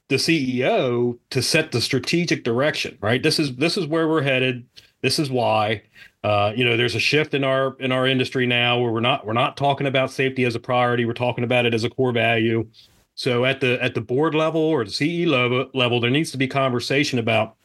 the 0.08 0.16
CEO 0.16 1.18
to 1.30 1.42
set 1.42 1.72
the 1.72 1.80
strategic 1.80 2.44
direction. 2.44 2.98
Right. 3.00 3.22
This 3.22 3.38
is 3.38 3.56
this 3.56 3.76
is 3.76 3.86
where 3.86 4.08
we're 4.08 4.22
headed. 4.22 4.66
This 5.02 5.18
is 5.18 5.30
why. 5.30 5.82
Uh, 6.24 6.54
you 6.56 6.64
know, 6.64 6.74
there's 6.74 6.94
a 6.94 7.00
shift 7.00 7.34
in 7.34 7.44
our 7.44 7.76
in 7.80 7.92
our 7.92 8.06
industry 8.06 8.46
now 8.46 8.80
where 8.80 8.90
we're 8.90 9.00
not 9.00 9.26
we're 9.26 9.34
not 9.34 9.58
talking 9.58 9.86
about 9.86 10.10
safety 10.10 10.44
as 10.44 10.54
a 10.54 10.60
priority. 10.60 11.04
We're 11.04 11.12
talking 11.12 11.44
about 11.44 11.66
it 11.66 11.74
as 11.74 11.84
a 11.84 11.90
core 11.90 12.12
value. 12.12 12.66
So 13.14 13.44
at 13.44 13.60
the 13.60 13.80
at 13.82 13.94
the 13.94 14.00
board 14.00 14.34
level 14.34 14.62
or 14.62 14.86
the 14.86 14.90
CE 14.90 15.28
level, 15.28 15.68
level 15.74 16.00
there 16.00 16.10
needs 16.10 16.30
to 16.30 16.38
be 16.38 16.48
conversation 16.48 17.18
about 17.18 17.56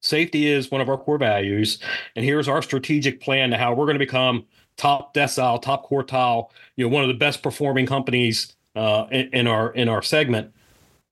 safety 0.00 0.48
is 0.48 0.72
one 0.72 0.80
of 0.80 0.88
our 0.88 0.98
core 0.98 1.18
values, 1.18 1.78
and 2.16 2.24
here's 2.24 2.48
our 2.48 2.62
strategic 2.62 3.20
plan 3.20 3.50
to 3.50 3.56
how 3.56 3.72
we're 3.72 3.86
going 3.86 3.94
to 3.94 4.04
become 4.04 4.44
top 4.76 5.14
decile, 5.14 5.62
top 5.62 5.88
quartile, 5.88 6.50
you 6.74 6.84
know, 6.84 6.92
one 6.92 7.04
of 7.04 7.08
the 7.08 7.14
best 7.14 7.44
performing 7.44 7.86
companies 7.86 8.56
uh, 8.74 9.06
in, 9.12 9.28
in 9.32 9.46
our 9.46 9.70
in 9.70 9.88
our 9.88 10.02
segment. 10.02 10.52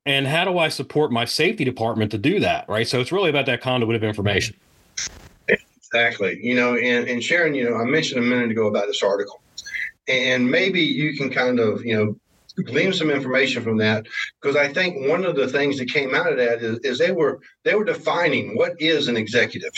And 0.04 0.26
how 0.26 0.44
do 0.44 0.58
I 0.58 0.68
support 0.68 1.12
my 1.12 1.26
safety 1.26 1.64
department 1.64 2.10
to 2.10 2.18
do 2.18 2.40
that? 2.40 2.68
Right. 2.68 2.88
So 2.88 3.00
it's 3.00 3.12
really 3.12 3.30
about 3.30 3.46
that 3.46 3.60
conduit 3.60 3.94
of 3.94 4.02
information. 4.02 4.56
Exactly. 5.92 6.38
You 6.42 6.54
know, 6.54 6.76
and, 6.76 7.08
and 7.08 7.22
Sharon, 7.22 7.54
you 7.54 7.68
know, 7.68 7.76
I 7.76 7.84
mentioned 7.84 8.22
a 8.22 8.26
minute 8.26 8.50
ago 8.50 8.66
about 8.66 8.86
this 8.86 9.02
article. 9.02 9.40
And 10.08 10.48
maybe 10.50 10.80
you 10.80 11.16
can 11.16 11.30
kind 11.30 11.58
of, 11.58 11.84
you 11.84 11.96
know, 11.96 12.16
glean 12.64 12.92
some 12.92 13.10
information 13.10 13.62
from 13.62 13.76
that 13.78 14.06
because 14.40 14.56
I 14.56 14.72
think 14.72 15.08
one 15.08 15.24
of 15.24 15.36
the 15.36 15.48
things 15.48 15.78
that 15.78 15.92
came 15.92 16.14
out 16.14 16.30
of 16.30 16.38
that 16.38 16.62
is, 16.62 16.78
is 16.80 16.98
they 16.98 17.12
were 17.12 17.40
they 17.64 17.74
were 17.74 17.84
defining 17.84 18.56
what 18.56 18.80
is 18.80 19.08
an 19.08 19.16
executive. 19.16 19.72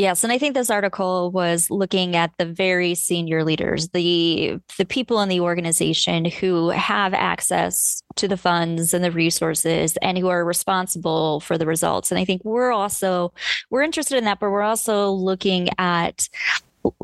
Yes, 0.00 0.24
and 0.24 0.32
I 0.32 0.38
think 0.38 0.54
this 0.54 0.70
article 0.70 1.30
was 1.30 1.70
looking 1.70 2.16
at 2.16 2.32
the 2.38 2.46
very 2.46 2.94
senior 2.94 3.44
leaders, 3.44 3.90
the 3.90 4.58
the 4.78 4.86
people 4.86 5.20
in 5.20 5.28
the 5.28 5.40
organization 5.40 6.24
who 6.24 6.70
have 6.70 7.12
access 7.12 8.02
to 8.16 8.26
the 8.26 8.38
funds 8.38 8.94
and 8.94 9.04
the 9.04 9.12
resources 9.12 9.98
and 10.00 10.16
who 10.16 10.28
are 10.28 10.42
responsible 10.42 11.40
for 11.40 11.58
the 11.58 11.66
results. 11.66 12.10
And 12.10 12.18
I 12.18 12.24
think 12.24 12.42
we're 12.46 12.72
also 12.72 13.34
we're 13.68 13.82
interested 13.82 14.16
in 14.16 14.24
that, 14.24 14.40
but 14.40 14.48
we're 14.48 14.62
also 14.62 15.10
looking 15.10 15.68
at 15.76 16.30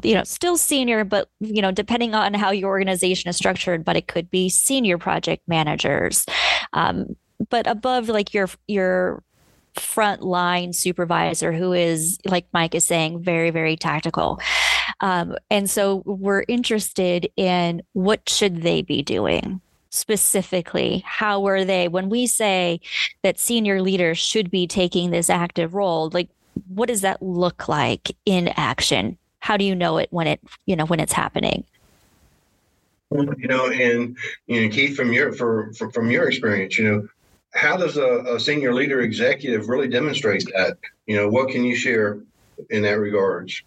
you 0.02 0.14
know 0.14 0.24
still 0.24 0.56
senior 0.56 1.04
but 1.04 1.28
you 1.40 1.60
know 1.60 1.70
depending 1.70 2.14
on 2.14 2.32
how 2.32 2.50
your 2.50 2.70
organization 2.70 3.28
is 3.28 3.36
structured 3.36 3.84
but 3.84 3.94
it 3.94 4.08
could 4.08 4.30
be 4.30 4.48
senior 4.48 4.96
project 4.96 5.42
managers 5.46 6.24
um, 6.72 7.14
but 7.50 7.66
above 7.66 8.08
like 8.08 8.32
your 8.32 8.48
your 8.66 9.22
frontline 9.76 10.74
supervisor 10.74 11.52
who 11.52 11.72
is 11.72 12.18
like 12.24 12.46
mike 12.52 12.74
is 12.74 12.84
saying 12.84 13.22
very 13.22 13.50
very 13.50 13.76
tactical. 13.76 14.40
Um, 15.00 15.36
and 15.50 15.68
so 15.68 16.02
we're 16.06 16.44
interested 16.48 17.28
in 17.36 17.82
what 17.92 18.28
should 18.28 18.62
they 18.62 18.82
be 18.82 19.02
doing 19.02 19.60
specifically? 19.90 21.02
How 21.06 21.46
are 21.46 21.64
they? 21.64 21.88
When 21.88 22.08
we 22.08 22.26
say 22.26 22.80
that 23.22 23.38
senior 23.38 23.82
leaders 23.82 24.18
should 24.18 24.50
be 24.50 24.66
taking 24.66 25.10
this 25.10 25.28
active 25.30 25.74
role 25.74 26.10
like 26.12 26.28
what 26.68 26.88
does 26.88 27.02
that 27.02 27.22
look 27.22 27.68
like 27.68 28.16
in 28.24 28.48
action? 28.48 29.18
How 29.40 29.56
do 29.56 29.64
you 29.64 29.74
know 29.74 29.98
it 29.98 30.08
when 30.10 30.26
it 30.26 30.40
you 30.66 30.76
know 30.76 30.86
when 30.86 31.00
it's 31.00 31.12
happening? 31.12 31.64
You 33.10 33.48
know 33.48 33.70
and 33.70 34.16
you 34.46 34.62
know 34.62 34.68
keith 34.68 34.96
from 34.96 35.12
your 35.12 35.32
for, 35.32 35.72
for 35.74 35.90
from 35.92 36.10
your 36.10 36.28
experience 36.28 36.76
you 36.76 36.84
know 36.84 37.08
how 37.56 37.76
does 37.76 37.96
a, 37.96 38.24
a, 38.34 38.40
senior 38.40 38.74
leader 38.74 39.00
executive 39.00 39.68
really 39.68 39.88
demonstrate 39.88 40.44
that 40.54 40.76
you 41.06 41.16
know 41.16 41.28
what 41.28 41.48
can 41.48 41.64
you 41.64 41.74
share 41.74 42.20
in 42.70 42.82
that 42.82 42.98
regards 42.98 43.62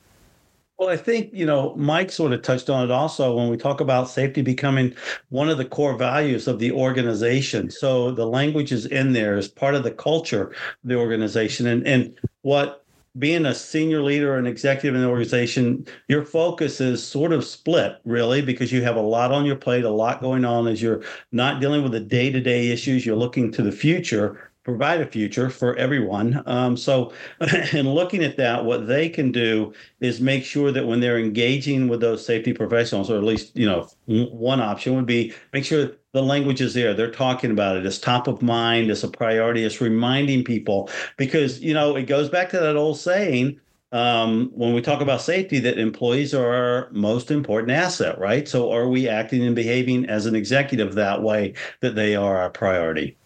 well, 0.80 0.88
I 0.88 0.96
think, 0.96 1.32
you 1.34 1.46
know, 1.46 1.76
Mike 1.76 2.10
sort 2.10 2.32
of 2.32 2.42
touched 2.42 2.70
on 2.70 2.86
it 2.86 2.90
also 2.90 3.36
when 3.36 3.50
we 3.50 3.58
talk 3.58 3.82
about 3.82 4.10
safety 4.10 4.42
becoming 4.42 4.96
one 5.28 5.50
of 5.50 5.58
the 5.58 5.66
core 5.66 5.98
values 5.98 6.48
of 6.48 6.58
the 6.58 6.72
organization. 6.72 7.70
So 7.70 8.12
the 8.12 8.26
language 8.26 8.72
is 8.72 8.86
in 8.86 9.12
there 9.12 9.36
as 9.36 9.50
part 9.50 9.76
of 9.76 9.84
the 9.84 9.92
culture 9.92 10.52
of 10.52 10.56
the 10.86 10.96
organization. 10.96 11.68
And 11.68 11.86
and 11.86 12.18
what 12.44 12.86
being 13.18 13.46
a 13.46 13.56
senior 13.56 14.02
leader 14.02 14.38
and 14.38 14.48
executive 14.48 14.96
in 14.96 15.02
the 15.02 15.08
organization, 15.08 15.86
your 16.08 16.24
focus 16.24 16.80
is 16.80 17.04
sort 17.04 17.34
of 17.34 17.44
split, 17.44 18.00
really, 18.06 18.42
because 18.42 18.72
you 18.72 18.84
have 18.84 18.96
a 18.96 19.02
lot 19.02 19.32
on 19.32 19.46
your 19.46 19.56
plate, 19.56 19.84
a 19.84 19.90
lot 19.90 20.22
going 20.22 20.46
on 20.46 20.68
as 20.68 20.82
you're 20.82 21.04
not 21.32 21.60
dealing 21.60 21.84
with 21.84 21.92
the 21.92 22.00
day 22.00 22.32
to 22.32 22.40
day 22.40 22.68
issues. 22.70 23.06
You're 23.06 23.16
looking 23.16 23.52
to 23.54 23.64
the 23.64 23.72
future 23.72 24.49
provide 24.70 25.02
a 25.02 25.06
future 25.06 25.50
for 25.50 25.76
everyone. 25.76 26.44
Um, 26.46 26.78
so, 26.78 27.12
in 27.74 27.90
looking 27.90 28.24
at 28.24 28.38
that, 28.38 28.64
what 28.64 28.88
they 28.88 29.10
can 29.10 29.32
do 29.32 29.74
is 30.00 30.22
make 30.22 30.44
sure 30.44 30.72
that 30.72 30.86
when 30.86 31.00
they're 31.00 31.18
engaging 31.18 31.88
with 31.88 32.02
those 32.02 32.26
safety 32.26 32.54
professionals, 32.54 33.10
or 33.10 33.18
at 33.18 33.24
least, 33.24 33.56
you 33.58 33.66
know, 33.66 33.88
one 34.06 34.62
option 34.62 34.96
would 34.96 35.06
be 35.06 35.34
make 35.54 35.66
sure 35.66 35.92
the 36.14 36.24
language 36.24 36.62
is 36.62 36.74
there. 36.74 36.94
They're 36.94 37.12
talking 37.12 37.52
about 37.52 37.78
it. 37.78 37.86
It's 37.86 38.00
top 38.00 38.28
of 38.28 38.42
mind. 38.42 38.90
It's 38.90 39.04
a 39.04 39.08
priority. 39.08 39.64
It's 39.64 39.82
reminding 39.82 40.44
people 40.44 40.90
because, 41.18 41.60
you 41.62 41.74
know, 41.74 41.96
it 41.96 42.04
goes 42.04 42.30
back 42.30 42.50
to 42.50 42.60
that 42.60 42.76
old 42.76 42.98
saying 42.98 43.60
um, 43.92 44.52
when 44.54 44.74
we 44.74 44.82
talk 44.82 45.02
about 45.02 45.22
safety 45.22 45.60
that 45.60 45.80
employees 45.80 46.34
are 46.34 46.54
our 46.54 46.90
most 46.92 47.32
important 47.32 47.72
asset, 47.72 48.20
right? 48.20 48.48
So, 48.48 48.72
are 48.72 48.88
we 48.88 49.08
acting 49.08 49.44
and 49.44 49.56
behaving 49.56 50.06
as 50.08 50.26
an 50.26 50.36
executive 50.36 50.94
that 50.96 51.24
way 51.24 51.54
that 51.82 51.96
they 51.96 52.16
are 52.16 52.38
our 52.38 52.50
priority? 52.50 53.18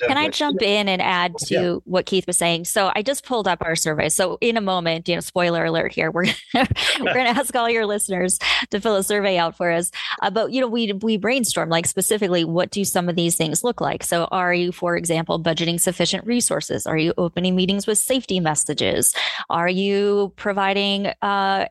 Can 0.00 0.16
I 0.16 0.28
jump 0.28 0.62
in 0.62 0.88
and 0.88 1.00
add 1.00 1.36
to 1.46 1.54
yeah. 1.54 1.74
what 1.84 2.06
Keith 2.06 2.26
was 2.26 2.36
saying? 2.36 2.64
So 2.66 2.90
I 2.94 3.02
just 3.02 3.24
pulled 3.24 3.48
up 3.48 3.62
our 3.62 3.76
survey. 3.76 4.08
So 4.08 4.38
in 4.40 4.56
a 4.56 4.60
moment, 4.60 5.08
you 5.08 5.14
know, 5.14 5.20
spoiler 5.20 5.64
alert 5.64 5.92
here, 5.92 6.10
we're 6.10 6.26
we're 6.54 7.14
going 7.14 7.32
to 7.32 7.40
ask 7.40 7.54
all 7.54 7.70
your 7.70 7.86
listeners 7.86 8.38
to 8.70 8.80
fill 8.80 8.96
a 8.96 9.02
survey 9.02 9.38
out 9.38 9.56
for 9.56 9.70
us. 9.70 9.90
Uh, 10.20 10.30
but 10.30 10.52
you 10.52 10.60
know, 10.60 10.68
we 10.68 10.92
we 10.92 11.16
brainstorm 11.16 11.68
like 11.68 11.86
specifically 11.86 12.44
what 12.44 12.70
do 12.70 12.84
some 12.84 13.08
of 13.08 13.16
these 13.16 13.36
things 13.36 13.64
look 13.64 13.80
like? 13.80 14.02
So 14.02 14.24
are 14.26 14.54
you, 14.54 14.72
for 14.72 14.96
example, 14.96 15.42
budgeting 15.42 15.80
sufficient 15.80 16.26
resources? 16.26 16.86
Are 16.86 16.98
you 16.98 17.14
opening 17.18 17.56
meetings 17.56 17.86
with 17.86 17.98
safety 17.98 18.40
messages? 18.40 19.14
Are 19.50 19.68
you 19.68 20.32
providing 20.36 21.12
uh, 21.22 21.66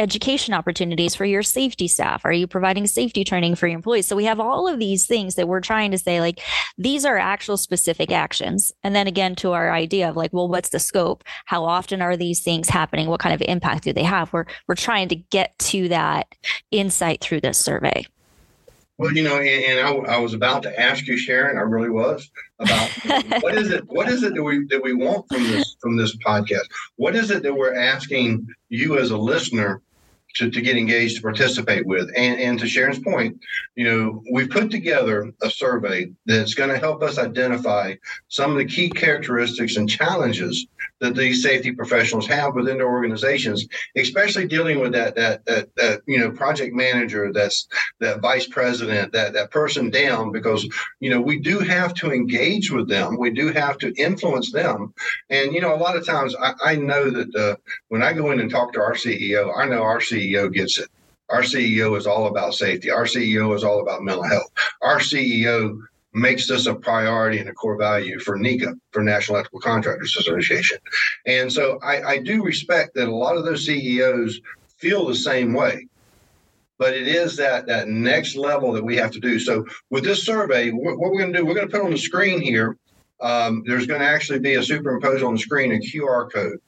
education 0.00 0.54
opportunities 0.54 1.14
for 1.14 1.26
your 1.26 1.42
safety 1.42 1.86
staff? 1.86 2.24
Are 2.24 2.32
you 2.32 2.46
providing 2.46 2.86
safety 2.86 3.22
training 3.22 3.54
for 3.54 3.68
your 3.68 3.76
employees? 3.76 4.06
So 4.06 4.16
we 4.16 4.24
have 4.24 4.40
all 4.40 4.66
of 4.66 4.78
these 4.78 5.06
things 5.06 5.34
that 5.34 5.46
we're 5.46 5.60
trying 5.60 5.90
to 5.90 5.98
say, 5.98 6.20
like, 6.20 6.40
these 6.78 7.04
are 7.04 7.18
actual 7.18 7.58
specific 7.58 8.10
actions. 8.10 8.72
And 8.82 8.96
then 8.96 9.06
again, 9.06 9.36
to 9.36 9.52
our 9.52 9.70
idea 9.70 10.08
of 10.08 10.16
like, 10.16 10.32
well, 10.32 10.48
what's 10.48 10.70
the 10.70 10.78
scope? 10.78 11.22
How 11.44 11.64
often 11.64 12.00
are 12.00 12.16
these 12.16 12.40
things 12.40 12.70
happening? 12.70 13.08
What 13.08 13.20
kind 13.20 13.34
of 13.34 13.42
impact 13.46 13.84
do 13.84 13.92
they 13.92 14.02
have? 14.02 14.32
We're, 14.32 14.46
we're 14.66 14.74
trying 14.74 15.08
to 15.08 15.16
get 15.16 15.56
to 15.58 15.88
that 15.90 16.34
insight 16.70 17.20
through 17.20 17.42
this 17.42 17.58
survey. 17.58 18.06
Well, 18.96 19.12
you 19.12 19.22
know, 19.22 19.36
and, 19.36 19.48
and 19.48 19.80
I, 19.80 20.14
I, 20.14 20.18
was 20.18 20.34
about 20.34 20.62
to 20.64 20.80
ask 20.80 21.06
you, 21.06 21.16
Sharon. 21.16 21.56
I 21.56 21.62
really 21.62 21.88
was 21.88 22.30
about 22.58 22.90
what 23.42 23.54
is 23.54 23.70
it? 23.70 23.84
What 23.86 24.10
is 24.10 24.22
it 24.22 24.34
that 24.34 24.42
we 24.42 24.66
that 24.66 24.82
we 24.82 24.92
want 24.92 25.26
from 25.30 25.42
this 25.44 25.74
from 25.80 25.96
this 25.96 26.14
podcast? 26.18 26.68
What 26.96 27.16
is 27.16 27.30
it 27.30 27.42
that 27.42 27.54
we're 27.54 27.74
asking 27.74 28.46
you 28.68 28.98
as 28.98 29.10
a 29.10 29.16
listener 29.16 29.80
to, 30.36 30.50
to 30.50 30.60
get 30.60 30.76
engaged 30.76 31.16
to 31.16 31.22
participate 31.22 31.86
with. 31.86 32.10
And, 32.16 32.40
and 32.40 32.58
to 32.60 32.66
Sharon's 32.66 32.98
point, 32.98 33.38
you 33.74 33.84
know, 33.84 34.22
we've 34.32 34.50
put 34.50 34.70
together 34.70 35.30
a 35.42 35.50
survey 35.50 36.12
that's 36.26 36.54
going 36.54 36.70
to 36.70 36.78
help 36.78 37.02
us 37.02 37.18
identify 37.18 37.94
some 38.28 38.52
of 38.52 38.58
the 38.58 38.64
key 38.64 38.90
characteristics 38.90 39.76
and 39.76 39.88
challenges 39.88 40.66
that 41.00 41.14
these 41.14 41.42
safety 41.42 41.72
professionals 41.72 42.26
have 42.26 42.54
within 42.54 42.78
their 42.78 42.90
organizations, 42.90 43.66
especially 43.96 44.46
dealing 44.46 44.80
with 44.80 44.92
that 44.92 45.14
that 45.16 45.44
that 45.46 45.74
that 45.76 46.00
you 46.06 46.18
know 46.18 46.30
project 46.30 46.74
manager, 46.74 47.32
that's 47.32 47.68
that 48.00 48.20
vice 48.20 48.46
president, 48.46 49.12
that 49.12 49.32
that 49.32 49.50
person 49.50 49.90
down, 49.90 50.30
because 50.30 50.68
you 51.00 51.10
know 51.10 51.20
we 51.20 51.38
do 51.38 51.58
have 51.58 51.94
to 51.94 52.12
engage 52.12 52.70
with 52.70 52.88
them, 52.88 53.18
we 53.18 53.30
do 53.30 53.48
have 53.48 53.78
to 53.78 53.92
influence 53.94 54.52
them, 54.52 54.92
and 55.30 55.52
you 55.52 55.60
know 55.60 55.74
a 55.74 55.76
lot 55.76 55.96
of 55.96 56.04
times 56.06 56.34
I, 56.40 56.52
I 56.64 56.76
know 56.76 57.10
that 57.10 57.34
uh, 57.34 57.56
when 57.88 58.02
I 58.02 58.12
go 58.12 58.30
in 58.30 58.40
and 58.40 58.50
talk 58.50 58.72
to 58.74 58.80
our 58.80 58.94
CEO, 58.94 59.56
I 59.56 59.66
know 59.66 59.82
our 59.82 60.00
CEO 60.00 60.19
CEO 60.20 60.52
gets 60.52 60.78
it. 60.78 60.88
Our 61.28 61.42
CEO 61.42 61.96
is 61.96 62.06
all 62.06 62.26
about 62.26 62.54
safety. 62.54 62.90
Our 62.90 63.04
CEO 63.04 63.54
is 63.54 63.62
all 63.62 63.80
about 63.80 64.02
mental 64.02 64.24
health. 64.24 64.50
Our 64.82 64.98
CEO 64.98 65.80
makes 66.12 66.48
this 66.48 66.66
a 66.66 66.74
priority 66.74 67.38
and 67.38 67.48
a 67.48 67.52
core 67.52 67.76
value 67.76 68.18
for 68.18 68.36
NECA, 68.36 68.74
for 68.90 69.02
National 69.02 69.36
Electrical 69.36 69.60
Contractors 69.60 70.16
Association. 70.16 70.78
And 71.26 71.52
so 71.52 71.78
I, 71.82 72.02
I 72.02 72.18
do 72.18 72.42
respect 72.42 72.94
that 72.94 73.08
a 73.08 73.14
lot 73.14 73.36
of 73.36 73.44
those 73.44 73.64
CEOs 73.64 74.40
feel 74.78 75.06
the 75.06 75.14
same 75.14 75.52
way. 75.52 75.86
But 76.78 76.94
it 76.94 77.06
is 77.06 77.36
that 77.36 77.66
that 77.66 77.88
next 77.88 78.36
level 78.36 78.72
that 78.72 78.84
we 78.84 78.96
have 78.96 79.12
to 79.12 79.20
do. 79.20 79.38
So 79.38 79.66
with 79.90 80.02
this 80.02 80.24
survey, 80.24 80.70
what, 80.70 80.98
what 80.98 81.12
we're 81.12 81.20
going 81.20 81.32
to 81.32 81.38
do, 81.38 81.44
we're 81.44 81.54
going 81.54 81.68
to 81.68 81.72
put 81.72 81.84
on 81.84 81.90
the 81.92 81.98
screen 81.98 82.40
here 82.40 82.76
um, 83.22 83.62
there's 83.66 83.86
going 83.86 84.00
to 84.00 84.06
actually 84.06 84.38
be 84.38 84.54
a 84.54 84.62
superimposed 84.62 85.22
on 85.22 85.34
the 85.34 85.40
screen 85.40 85.72
a 85.72 85.76
QR 85.76 86.32
code. 86.32 86.58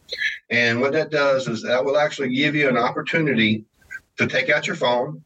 And 0.51 0.81
what 0.81 0.93
that 0.93 1.11
does 1.11 1.49
is 1.49 1.63
that 1.63 1.85
will 1.85 1.99
actually 1.99 2.35
give 2.35 2.55
you 2.55 2.69
an 2.69 2.77
opportunity 2.77 3.65
to 4.19 4.27
take 4.27 4.51
out 4.51 4.67
your 4.67 4.77
phone, 4.77 5.25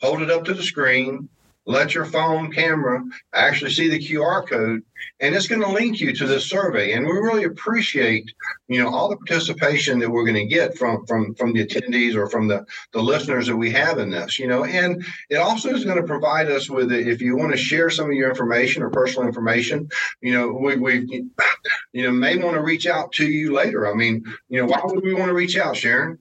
hold 0.00 0.22
it 0.22 0.30
up 0.30 0.44
to 0.46 0.54
the 0.54 0.62
screen, 0.62 1.28
let 1.68 1.94
your 1.94 2.06
phone 2.06 2.50
camera 2.50 3.04
actually 3.34 3.70
see 3.70 3.88
the 3.88 3.98
QR 3.98 4.48
code, 4.48 4.82
and 5.20 5.34
it's 5.34 5.46
going 5.46 5.60
to 5.60 5.68
link 5.68 6.00
you 6.00 6.14
to 6.14 6.26
this 6.26 6.48
survey. 6.48 6.94
And 6.94 7.06
we 7.06 7.12
really 7.12 7.44
appreciate, 7.44 8.24
you 8.68 8.82
know, 8.82 8.88
all 8.88 9.10
the 9.10 9.18
participation 9.18 9.98
that 9.98 10.10
we're 10.10 10.24
going 10.24 10.48
to 10.48 10.54
get 10.54 10.78
from 10.78 11.04
from 11.06 11.34
from 11.34 11.52
the 11.52 11.64
attendees 11.66 12.16
or 12.16 12.26
from 12.28 12.48
the 12.48 12.64
the 12.92 13.02
listeners 13.02 13.46
that 13.48 13.56
we 13.56 13.70
have 13.70 13.98
in 13.98 14.08
this. 14.08 14.38
You 14.38 14.48
know, 14.48 14.64
and 14.64 15.04
it 15.28 15.36
also 15.36 15.68
is 15.68 15.84
going 15.84 15.98
to 15.98 16.06
provide 16.06 16.50
us 16.50 16.70
with 16.70 16.90
if 16.90 17.20
you 17.20 17.36
want 17.36 17.52
to 17.52 17.58
share 17.58 17.90
some 17.90 18.06
of 18.06 18.16
your 18.16 18.30
information 18.30 18.82
or 18.82 18.88
personal 18.88 19.28
information. 19.28 19.90
You 20.22 20.32
know, 20.32 20.48
we 20.48 20.76
we 20.76 21.28
you 21.92 22.02
know 22.02 22.10
may 22.10 22.38
want 22.38 22.54
to 22.54 22.62
reach 22.62 22.86
out 22.86 23.12
to 23.12 23.26
you 23.26 23.52
later. 23.52 23.86
I 23.86 23.94
mean, 23.94 24.24
you 24.48 24.60
know, 24.60 24.66
why 24.66 24.80
would 24.82 25.04
we 25.04 25.12
want 25.12 25.26
to 25.26 25.34
reach 25.34 25.58
out, 25.58 25.76
Sharon? 25.76 26.18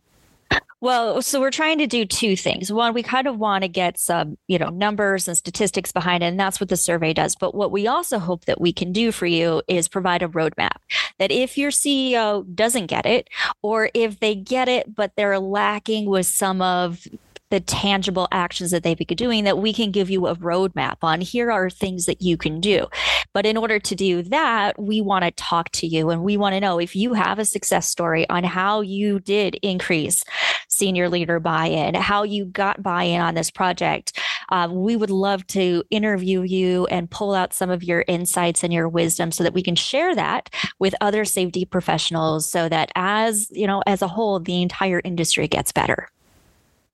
Well, 0.80 1.24
so 1.24 1.42
we're 1.42 1.50
trying 1.50 1.80
to 1.80 1.88
do 1.88 2.06
two 2.06 2.36
things. 2.36 2.72
One, 2.72 2.94
we 2.94 3.02
kind 3.02 3.26
of 3.26 3.40
want 3.40 3.64
to 3.64 3.68
get 3.68 3.98
some, 3.98 4.38
you 4.48 4.60
know, 4.60 4.70
numbers 4.70 5.28
and 5.28 5.36
statistics 5.36 5.92
behind 5.92 6.22
it, 6.22 6.28
and 6.28 6.40
that's 6.40 6.60
what 6.60 6.70
the 6.70 6.78
survey 6.78 7.14
does. 7.14 7.36
But 7.36 7.56
what 7.56 7.72
we 7.72 7.88
also 7.88 8.20
hope 8.20 8.46
that 8.46 8.62
we 8.62 8.72
can 8.72 8.92
do 8.92 9.12
for 9.12 9.26
you 9.26 9.64
is 9.68 9.88
provide 9.88 10.22
a 10.22 10.28
roadmap 10.28 10.78
that 11.18 11.32
if 11.32 11.58
your 11.58 11.72
CEO 11.72 12.46
doesn't 12.54 12.86
get 12.86 13.08
it, 13.08 13.28
or 13.64 13.90
if 13.96 14.20
they 14.20 14.36
get 14.36 14.68
it, 14.68 14.94
but 14.94 15.14
they're 15.18 15.40
lacking 15.40 16.06
with 16.06 16.28
some 16.28 16.62
of 16.62 17.08
the 17.50 17.60
tangible 17.60 18.28
actions 18.32 18.72
that 18.72 18.84
they 18.84 18.96
be 18.96 19.06
doing 19.06 19.44
that 19.46 19.58
we 19.58 19.74
can 19.74 19.92
give 19.92 20.10
you 20.10 20.28
a 20.28 20.36
roadmap 20.36 20.98
on. 21.02 21.22
Here 21.22 21.52
are 21.52 21.70
things 21.70 22.06
that 22.06 22.22
you 22.22 22.38
can 22.38 22.60
do. 22.60 22.88
But 23.34 23.46
in 23.46 23.58
order 23.58 23.80
to 23.80 23.96
do 23.96 24.22
that 24.24 24.80
we 24.80 25.02
want 25.02 25.24
to 25.24 25.32
talk 25.32 25.70
to 25.72 25.88
you 25.88 26.10
and 26.10 26.24
we 26.24 26.38
want 26.38 26.54
to 26.54 26.60
know 26.60 26.80
if 26.80 26.96
you 26.96 27.14
have 27.14 27.40
a 27.40 27.46
success 27.46 27.88
story 27.88 28.28
on 28.30 28.44
how 28.44 28.82
you 28.82 29.20
did 29.20 29.56
increase 29.62 30.24
senior 30.68 31.10
leader 31.10 31.40
buy-in 31.40 31.96
how 31.96 32.24
you 32.24 32.46
got 32.46 32.84
buy-in 32.84 33.22
on 33.22 33.36
this 33.36 33.50
project. 33.52 34.20
Um, 34.50 34.82
we 34.82 34.96
would 34.96 35.10
love 35.10 35.46
to 35.48 35.84
interview 35.90 36.42
you 36.42 36.86
and 36.88 37.10
pull 37.10 37.34
out 37.34 37.54
some 37.54 37.70
of 37.70 37.84
your 37.84 38.06
insights 38.08 38.64
and 38.64 38.72
your 38.72 38.88
wisdom 38.88 39.32
so 39.32 39.44
that 39.44 39.54
we 39.54 39.62
can 39.62 39.76
share 39.76 40.16
that 40.16 40.50
with 40.80 40.96
other 41.02 41.26
safety 41.26 41.66
professionals 41.66 42.50
so 42.50 42.70
that 42.70 42.92
as 42.96 43.50
you 43.52 43.68
know 43.68 43.84
as 43.86 44.02
a 44.02 44.08
whole 44.08 44.40
the 44.40 44.62
entire 44.62 45.02
industry 45.04 45.48
gets 45.48 45.72
better 45.72 46.10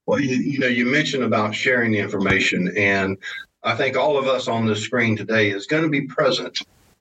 well, 0.05 0.19
you, 0.19 0.35
you 0.35 0.59
know, 0.59 0.67
you 0.67 0.85
mentioned 0.85 1.23
about 1.23 1.55
sharing 1.55 1.91
the 1.91 1.99
information, 1.99 2.73
and 2.77 3.17
I 3.63 3.75
think 3.75 3.95
all 3.95 4.17
of 4.17 4.27
us 4.27 4.47
on 4.47 4.65
the 4.65 4.75
screen 4.75 5.15
today 5.15 5.51
is 5.51 5.67
going 5.67 5.83
to 5.83 5.89
be 5.89 6.01
present 6.01 6.59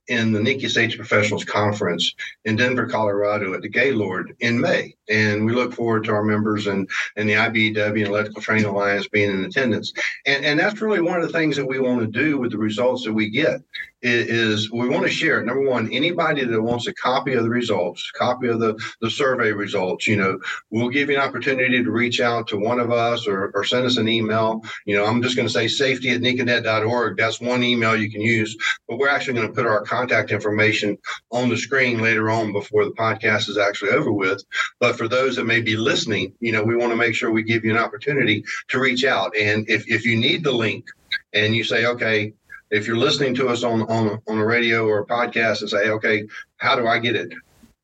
in 0.08 0.32
the 0.32 0.40
NECA 0.40 0.68
Safety 0.68 0.96
Professionals 0.96 1.44
Conference 1.44 2.14
in 2.44 2.56
Denver, 2.56 2.86
Colorado 2.86 3.54
at 3.54 3.62
the 3.62 3.68
Gaylord 3.68 4.34
in 4.40 4.60
May. 4.60 4.94
And 5.12 5.44
we 5.44 5.52
look 5.52 5.74
forward 5.74 6.04
to 6.04 6.12
our 6.12 6.24
members 6.24 6.66
and, 6.66 6.88
and 7.16 7.28
the 7.28 7.34
IBEW 7.34 7.76
and 7.76 8.08
Electrical 8.08 8.42
Training 8.42 8.64
Alliance 8.64 9.06
being 9.08 9.30
in 9.30 9.44
attendance. 9.44 9.92
And, 10.26 10.44
and 10.44 10.58
that's 10.58 10.80
really 10.80 11.00
one 11.00 11.20
of 11.20 11.26
the 11.26 11.38
things 11.38 11.56
that 11.56 11.66
we 11.66 11.78
want 11.78 12.00
to 12.00 12.06
do 12.06 12.38
with 12.38 12.52
the 12.52 12.58
results 12.58 13.04
that 13.04 13.12
we 13.12 13.30
get 13.30 13.62
is 14.02 14.70
we 14.70 14.88
want 14.88 15.04
to 15.04 15.10
share 15.10 15.40
it. 15.40 15.46
Number 15.46 15.68
one, 15.68 15.90
anybody 15.92 16.44
that 16.44 16.62
wants 16.62 16.86
a 16.86 16.94
copy 16.94 17.34
of 17.34 17.44
the 17.44 17.50
results, 17.50 18.10
copy 18.12 18.48
of 18.48 18.58
the, 18.58 18.76
the 19.00 19.10
survey 19.10 19.52
results, 19.52 20.06
you 20.06 20.16
know, 20.16 20.38
we'll 20.70 20.88
give 20.88 21.08
you 21.08 21.16
an 21.16 21.22
opportunity 21.22 21.82
to 21.82 21.90
reach 21.90 22.20
out 22.20 22.48
to 22.48 22.56
one 22.56 22.80
of 22.80 22.90
us 22.90 23.28
or, 23.28 23.52
or 23.54 23.64
send 23.64 23.86
us 23.86 23.96
an 23.96 24.08
email. 24.08 24.60
You 24.86 24.96
know, 24.96 25.06
I'm 25.06 25.22
just 25.22 25.36
going 25.36 25.46
to 25.46 25.52
say 25.52 25.68
safety 25.68 26.10
at 26.10 26.20
necanet.org. 26.20 27.16
That's 27.16 27.40
one 27.40 27.62
email 27.62 27.96
you 27.96 28.10
can 28.10 28.20
use, 28.20 28.56
but 28.88 28.98
we're 28.98 29.08
actually 29.08 29.34
going 29.34 29.48
to 29.48 29.54
put 29.54 29.66
our 29.66 29.82
contact 29.82 30.32
information 30.32 30.98
on 31.30 31.48
the 31.48 31.56
screen 31.56 32.00
later 32.00 32.28
on 32.28 32.52
before 32.52 32.84
the 32.84 32.92
podcast 32.92 33.48
is 33.48 33.58
actually 33.58 33.92
over 33.92 34.12
with. 34.12 34.42
But 34.80 34.96
for 35.02 35.08
those 35.08 35.34
that 35.34 35.46
may 35.46 35.60
be 35.60 35.76
listening, 35.76 36.32
you 36.38 36.52
know, 36.52 36.62
we 36.62 36.76
want 36.76 36.92
to 36.92 36.96
make 36.96 37.12
sure 37.12 37.32
we 37.32 37.42
give 37.42 37.64
you 37.64 37.72
an 37.72 37.76
opportunity 37.76 38.44
to 38.68 38.78
reach 38.78 39.04
out. 39.04 39.36
And 39.36 39.68
if, 39.68 39.90
if 39.90 40.04
you 40.04 40.16
need 40.16 40.44
the 40.44 40.52
link 40.52 40.86
and 41.32 41.56
you 41.56 41.64
say, 41.64 41.86
okay, 41.86 42.34
if 42.70 42.86
you're 42.86 42.96
listening 42.96 43.34
to 43.34 43.48
us 43.48 43.64
on, 43.64 43.82
on, 43.82 44.22
on 44.28 44.38
a 44.38 44.46
radio 44.46 44.86
or 44.86 45.00
a 45.00 45.06
podcast 45.06 45.62
and 45.62 45.70
say, 45.70 45.88
okay, 45.88 46.28
how 46.58 46.76
do 46.76 46.86
I 46.86 47.00
get 47.00 47.16
it? 47.16 47.32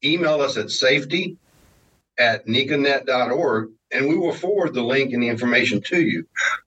Email 0.04 0.40
us 0.40 0.56
at 0.56 0.70
safety 0.70 1.37
at 2.18 2.46
necanet.org 2.46 3.70
and 3.90 4.08
we 4.08 4.16
will 4.16 4.32
forward 4.32 4.72
the 4.72 4.84
link 4.84 5.12
and 5.12 5.20
the 5.20 5.28
information 5.28 5.80
to 5.80 6.00
you. 6.00 6.25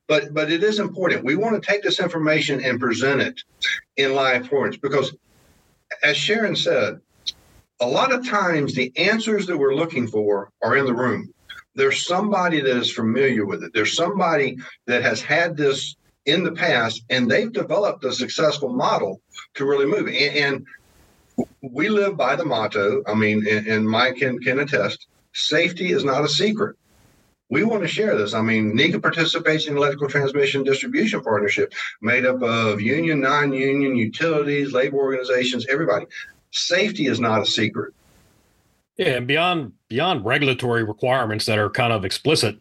But 0.10 0.34
but 0.34 0.52
it 0.52 0.64
is 0.64 0.80
important. 0.80 1.24
We 1.24 1.38
want 1.38 1.64
to 1.64 1.66
take 1.66 1.82
this 1.82 2.02
information 2.02 2.62
and 2.62 2.78
present 2.78 3.22
it 3.22 3.42
in 3.96 4.16
live 4.16 4.50
forums 4.50 4.76
because 4.76 5.16
as 6.04 6.18
Sharon 6.18 6.58
said, 6.58 7.00
a 7.82 7.88
lot 7.88 8.14
of 8.14 8.28
times 8.28 8.74
the 8.74 8.92
answers 8.96 9.48
that 9.48 9.58
we're 9.58 9.76
looking 9.76 10.08
for 10.08 10.52
are 10.62 10.78
in 10.78 10.86
the 10.86 10.94
room. 10.94 11.34
There's 11.74 12.06
somebody 12.06 12.62
that 12.62 12.78
is 12.78 12.92
familiar 12.92 13.46
with 13.46 13.64
it. 13.64 13.72
There's 13.74 13.96
somebody 13.96 14.58
that 14.86 15.02
has 15.02 15.22
had 15.22 15.58
this 15.58 15.96
in 16.26 16.44
the 16.44 16.52
past, 16.52 17.04
and 17.10 17.30
they've 17.30 17.52
developed 17.52 18.06
a 18.06 18.14
successful 18.14 18.70
model 18.70 19.22
to 19.56 19.66
really 19.66 19.88
move. 19.88 20.08
And, 20.08 20.18
and 20.18 20.66
we 21.62 21.90
live 21.90 22.16
by 22.16 22.36
the 22.36 22.46
motto. 22.46 23.02
I 23.08 23.16
mean, 23.16 23.48
and, 23.50 23.66
and 23.66 23.90
Mike 23.90 24.18
can 24.18 24.38
can 24.40 24.60
attest: 24.60 25.08
safety 25.34 25.92
is 25.92 26.04
not 26.04 26.24
a 26.24 26.30
secret. 26.30 26.76
We 27.50 27.64
want 27.64 27.82
to 27.82 27.88
share 27.88 28.16
this. 28.18 28.34
I 28.34 28.42
mean, 28.42 28.78
NECA 28.78 29.02
Participation 29.02 29.72
in 29.72 29.78
Electrical 29.78 30.08
Transmission 30.08 30.64
Distribution 30.64 31.22
Partnership, 31.22 31.74
made 32.02 32.26
up 32.26 32.42
of 32.42 32.80
union, 32.80 33.20
non-union, 33.20 33.98
utilities, 33.98 34.72
labor 34.72 34.98
organizations, 34.98 35.66
everybody. 35.68 36.06
Safety 36.52 37.08
is 37.08 37.20
not 37.20 37.42
a 37.42 37.46
secret. 37.46 37.94
Yeah, 38.98 39.16
and 39.16 39.28
beyond 39.28 39.72
beyond 39.88 40.26
regulatory 40.26 40.84
requirements 40.84 41.46
that 41.46 41.58
are 41.58 41.70
kind 41.70 41.92
of 41.92 42.06
explicit, 42.06 42.60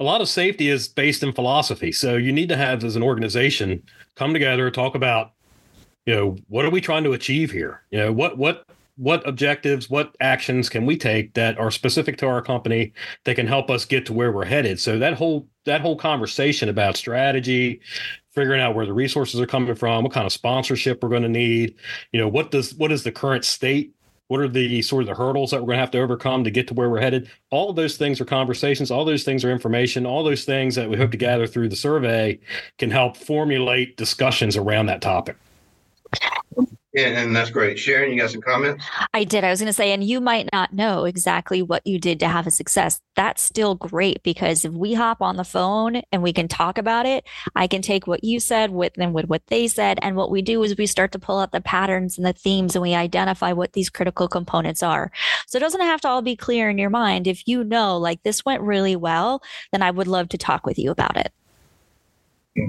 a 0.00 0.04
lot 0.04 0.20
of 0.20 0.28
safety 0.28 0.68
is 0.68 0.88
based 0.88 1.22
in 1.22 1.32
philosophy. 1.32 1.92
So 1.92 2.16
you 2.16 2.32
need 2.32 2.48
to 2.50 2.56
have 2.56 2.84
as 2.84 2.96
an 2.96 3.02
organization 3.02 3.82
come 4.16 4.32
together, 4.32 4.70
talk 4.70 4.94
about, 4.94 5.32
you 6.04 6.14
know, 6.14 6.36
what 6.48 6.64
are 6.64 6.70
we 6.70 6.80
trying 6.80 7.04
to 7.04 7.12
achieve 7.12 7.52
here? 7.52 7.82
You 7.90 7.98
know, 7.98 8.12
what 8.12 8.36
what 8.36 8.66
what 8.96 9.26
objectives, 9.28 9.88
what 9.88 10.16
actions 10.20 10.68
can 10.68 10.84
we 10.84 10.96
take 10.96 11.32
that 11.34 11.56
are 11.58 11.70
specific 11.70 12.18
to 12.18 12.26
our 12.26 12.42
company 12.42 12.92
that 13.24 13.36
can 13.36 13.46
help 13.46 13.70
us 13.70 13.84
get 13.84 14.04
to 14.06 14.12
where 14.12 14.32
we're 14.32 14.44
headed? 14.44 14.80
So 14.80 14.98
that 14.98 15.14
whole 15.14 15.48
that 15.64 15.80
whole 15.80 15.96
conversation 15.96 16.68
about 16.68 16.96
strategy, 16.96 17.80
figuring 18.38 18.60
out 18.60 18.74
where 18.74 18.86
the 18.86 18.92
resources 18.92 19.40
are 19.40 19.46
coming 19.46 19.74
from, 19.74 20.04
what 20.04 20.12
kind 20.12 20.26
of 20.26 20.32
sponsorship 20.32 21.02
we're 21.02 21.08
going 21.08 21.22
to 21.22 21.28
need, 21.28 21.74
you 22.12 22.20
know, 22.20 22.28
what 22.28 22.50
does 22.50 22.74
what 22.74 22.92
is 22.92 23.02
the 23.02 23.12
current 23.12 23.44
state 23.44 23.92
what 24.28 24.40
are 24.40 24.48
the 24.48 24.82
sort 24.82 25.02
of 25.02 25.08
the 25.08 25.14
hurdles 25.14 25.50
that 25.50 25.60
we're 25.60 25.68
going 25.68 25.78
to 25.78 25.80
have 25.80 25.90
to 25.90 26.00
overcome 26.00 26.44
to 26.44 26.50
get 26.50 26.68
to 26.68 26.74
where 26.74 26.90
we're 26.90 27.00
headed? 27.00 27.30
All 27.50 27.70
of 27.70 27.76
those 27.76 27.96
things 27.96 28.20
are 28.20 28.26
conversations. 28.26 28.90
All 28.90 29.04
those 29.06 29.24
things 29.24 29.42
are 29.42 29.50
information. 29.50 30.04
All 30.04 30.22
those 30.22 30.44
things 30.44 30.74
that 30.74 30.88
we 30.88 30.98
hope 30.98 31.10
to 31.12 31.16
gather 31.16 31.46
through 31.46 31.70
the 31.70 31.76
survey 31.76 32.38
can 32.76 32.90
help 32.90 33.16
formulate 33.16 33.96
discussions 33.96 34.56
around 34.56 34.86
that 34.86 35.00
topic. 35.00 35.36
And, 37.04 37.16
and 37.16 37.36
that's 37.36 37.50
great. 37.50 37.78
Sharon, 37.78 38.10
you 38.10 38.18
got 38.18 38.30
some 38.30 38.40
comments? 38.40 38.84
I 39.14 39.24
did. 39.24 39.44
I 39.44 39.50
was 39.50 39.60
going 39.60 39.68
to 39.68 39.72
say, 39.72 39.92
and 39.92 40.02
you 40.02 40.20
might 40.20 40.48
not 40.52 40.72
know 40.72 41.04
exactly 41.04 41.62
what 41.62 41.86
you 41.86 41.98
did 41.98 42.20
to 42.20 42.28
have 42.28 42.46
a 42.46 42.50
success. 42.50 43.00
That's 43.16 43.42
still 43.42 43.74
great 43.74 44.22
because 44.22 44.64
if 44.64 44.72
we 44.72 44.94
hop 44.94 45.22
on 45.22 45.36
the 45.36 45.44
phone 45.44 46.02
and 46.12 46.22
we 46.22 46.32
can 46.32 46.48
talk 46.48 46.78
about 46.78 47.06
it, 47.06 47.24
I 47.54 47.66
can 47.66 47.82
take 47.82 48.06
what 48.06 48.24
you 48.24 48.40
said 48.40 48.70
with 48.70 48.94
them 48.94 49.12
with 49.12 49.26
what 49.26 49.46
they 49.48 49.68
said. 49.68 49.98
And 50.02 50.16
what 50.16 50.30
we 50.30 50.42
do 50.42 50.62
is 50.62 50.76
we 50.76 50.86
start 50.86 51.12
to 51.12 51.18
pull 51.18 51.38
out 51.38 51.52
the 51.52 51.60
patterns 51.60 52.18
and 52.18 52.26
the 52.26 52.32
themes 52.32 52.74
and 52.74 52.82
we 52.82 52.94
identify 52.94 53.52
what 53.52 53.72
these 53.72 53.90
critical 53.90 54.28
components 54.28 54.82
are. 54.82 55.10
So 55.46 55.56
it 55.56 55.60
doesn't 55.60 55.80
have 55.80 56.00
to 56.02 56.08
all 56.08 56.22
be 56.22 56.36
clear 56.36 56.68
in 56.68 56.78
your 56.78 56.90
mind. 56.90 57.26
If 57.26 57.46
you 57.46 57.64
know, 57.64 57.98
like 57.98 58.22
this 58.22 58.44
went 58.44 58.62
really 58.62 58.96
well, 58.96 59.42
then 59.72 59.82
I 59.82 59.90
would 59.90 60.06
love 60.06 60.28
to 60.30 60.38
talk 60.38 60.66
with 60.66 60.78
you 60.78 60.90
about 60.90 61.16
it. 61.16 61.32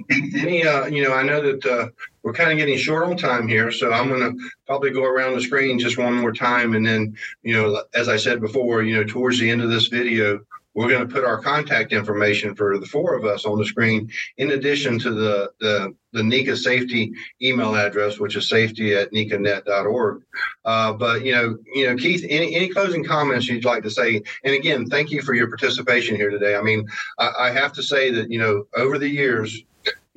Any, 0.09 0.65
uh, 0.65 0.85
you 0.87 1.03
know, 1.03 1.13
I 1.13 1.23
know 1.23 1.41
that 1.41 1.65
uh, 1.65 1.89
we're 2.23 2.33
kind 2.33 2.51
of 2.51 2.57
getting 2.57 2.77
short 2.77 3.03
on 3.03 3.17
time 3.17 3.47
here, 3.47 3.71
so 3.71 3.91
I'm 3.91 4.09
going 4.09 4.21
to 4.21 4.49
probably 4.67 4.91
go 4.91 5.03
around 5.03 5.35
the 5.35 5.41
screen 5.41 5.79
just 5.79 5.97
one 5.97 6.13
more 6.13 6.33
time, 6.33 6.75
and 6.75 6.85
then, 6.85 7.15
you 7.43 7.53
know, 7.53 7.83
as 7.93 8.09
I 8.09 8.17
said 8.17 8.41
before, 8.41 8.83
you 8.83 8.95
know, 8.95 9.03
towards 9.03 9.39
the 9.39 9.49
end 9.49 9.61
of 9.61 9.69
this 9.69 9.87
video, 9.87 10.39
we're 10.75 10.87
going 10.87 11.05
to 11.05 11.13
put 11.13 11.25
our 11.25 11.41
contact 11.41 11.91
information 11.91 12.55
for 12.55 12.77
the 12.77 12.85
four 12.85 13.15
of 13.15 13.25
us 13.25 13.45
on 13.45 13.57
the 13.57 13.65
screen, 13.65 14.09
in 14.37 14.51
addition 14.51 14.99
to 14.99 15.11
the 15.11 15.51
the, 15.59 15.93
the 16.13 16.55
safety 16.55 17.11
email 17.41 17.75
address, 17.75 18.19
which 18.19 18.35
is 18.35 18.47
safety 18.47 18.95
at 18.95 19.11
necanet.org. 19.11 20.23
Uh, 20.65 20.93
but 20.93 21.25
you 21.25 21.33
know, 21.33 21.57
you 21.73 21.87
know, 21.87 21.95
Keith, 21.95 22.25
any, 22.29 22.55
any 22.55 22.69
closing 22.69 23.03
comments 23.03 23.47
you'd 23.47 23.65
like 23.65 23.83
to 23.83 23.89
say? 23.89 24.21
And 24.43 24.55
again, 24.55 24.85
thank 24.85 25.11
you 25.11 25.21
for 25.21 25.33
your 25.33 25.47
participation 25.47 26.15
here 26.15 26.29
today. 26.29 26.55
I 26.55 26.61
mean, 26.61 26.87
I, 27.17 27.31
I 27.39 27.51
have 27.51 27.73
to 27.73 27.83
say 27.83 28.11
that 28.11 28.31
you 28.31 28.39
know, 28.39 28.65
over 28.75 28.97
the 28.97 29.09
years, 29.09 29.63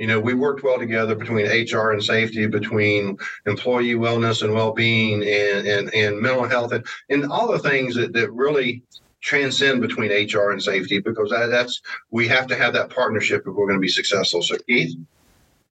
you 0.02 0.08
know, 0.08 0.18
we 0.18 0.34
worked 0.34 0.64
well 0.64 0.80
together 0.80 1.14
between 1.14 1.46
HR 1.46 1.92
and 1.92 2.02
safety, 2.02 2.48
between 2.48 3.16
employee 3.46 3.94
wellness 3.94 4.42
and 4.42 4.52
well-being, 4.52 5.22
and 5.22 5.64
and, 5.64 5.94
and 5.94 6.20
mental 6.20 6.42
health, 6.42 6.72
and, 6.72 6.84
and 7.08 7.30
all 7.30 7.52
the 7.52 7.60
things 7.60 7.94
that, 7.94 8.12
that 8.12 8.32
really 8.32 8.82
transcend 9.20 9.80
between 9.80 10.10
HR 10.10 10.50
and 10.50 10.60
safety 10.60 10.98
because 10.98 11.30
that, 11.30 11.46
that's 11.46 11.80
we 12.10 12.26
have 12.26 12.48
to 12.48 12.56
have 12.56 12.72
that 12.72 12.90
partnership 12.90 13.42
if 13.46 13.54
we're 13.54 13.68
going 13.68 13.78
to 13.78 13.80
be 13.80 13.86
successful. 13.86 14.42
So, 14.42 14.56
Keith. 14.66 14.98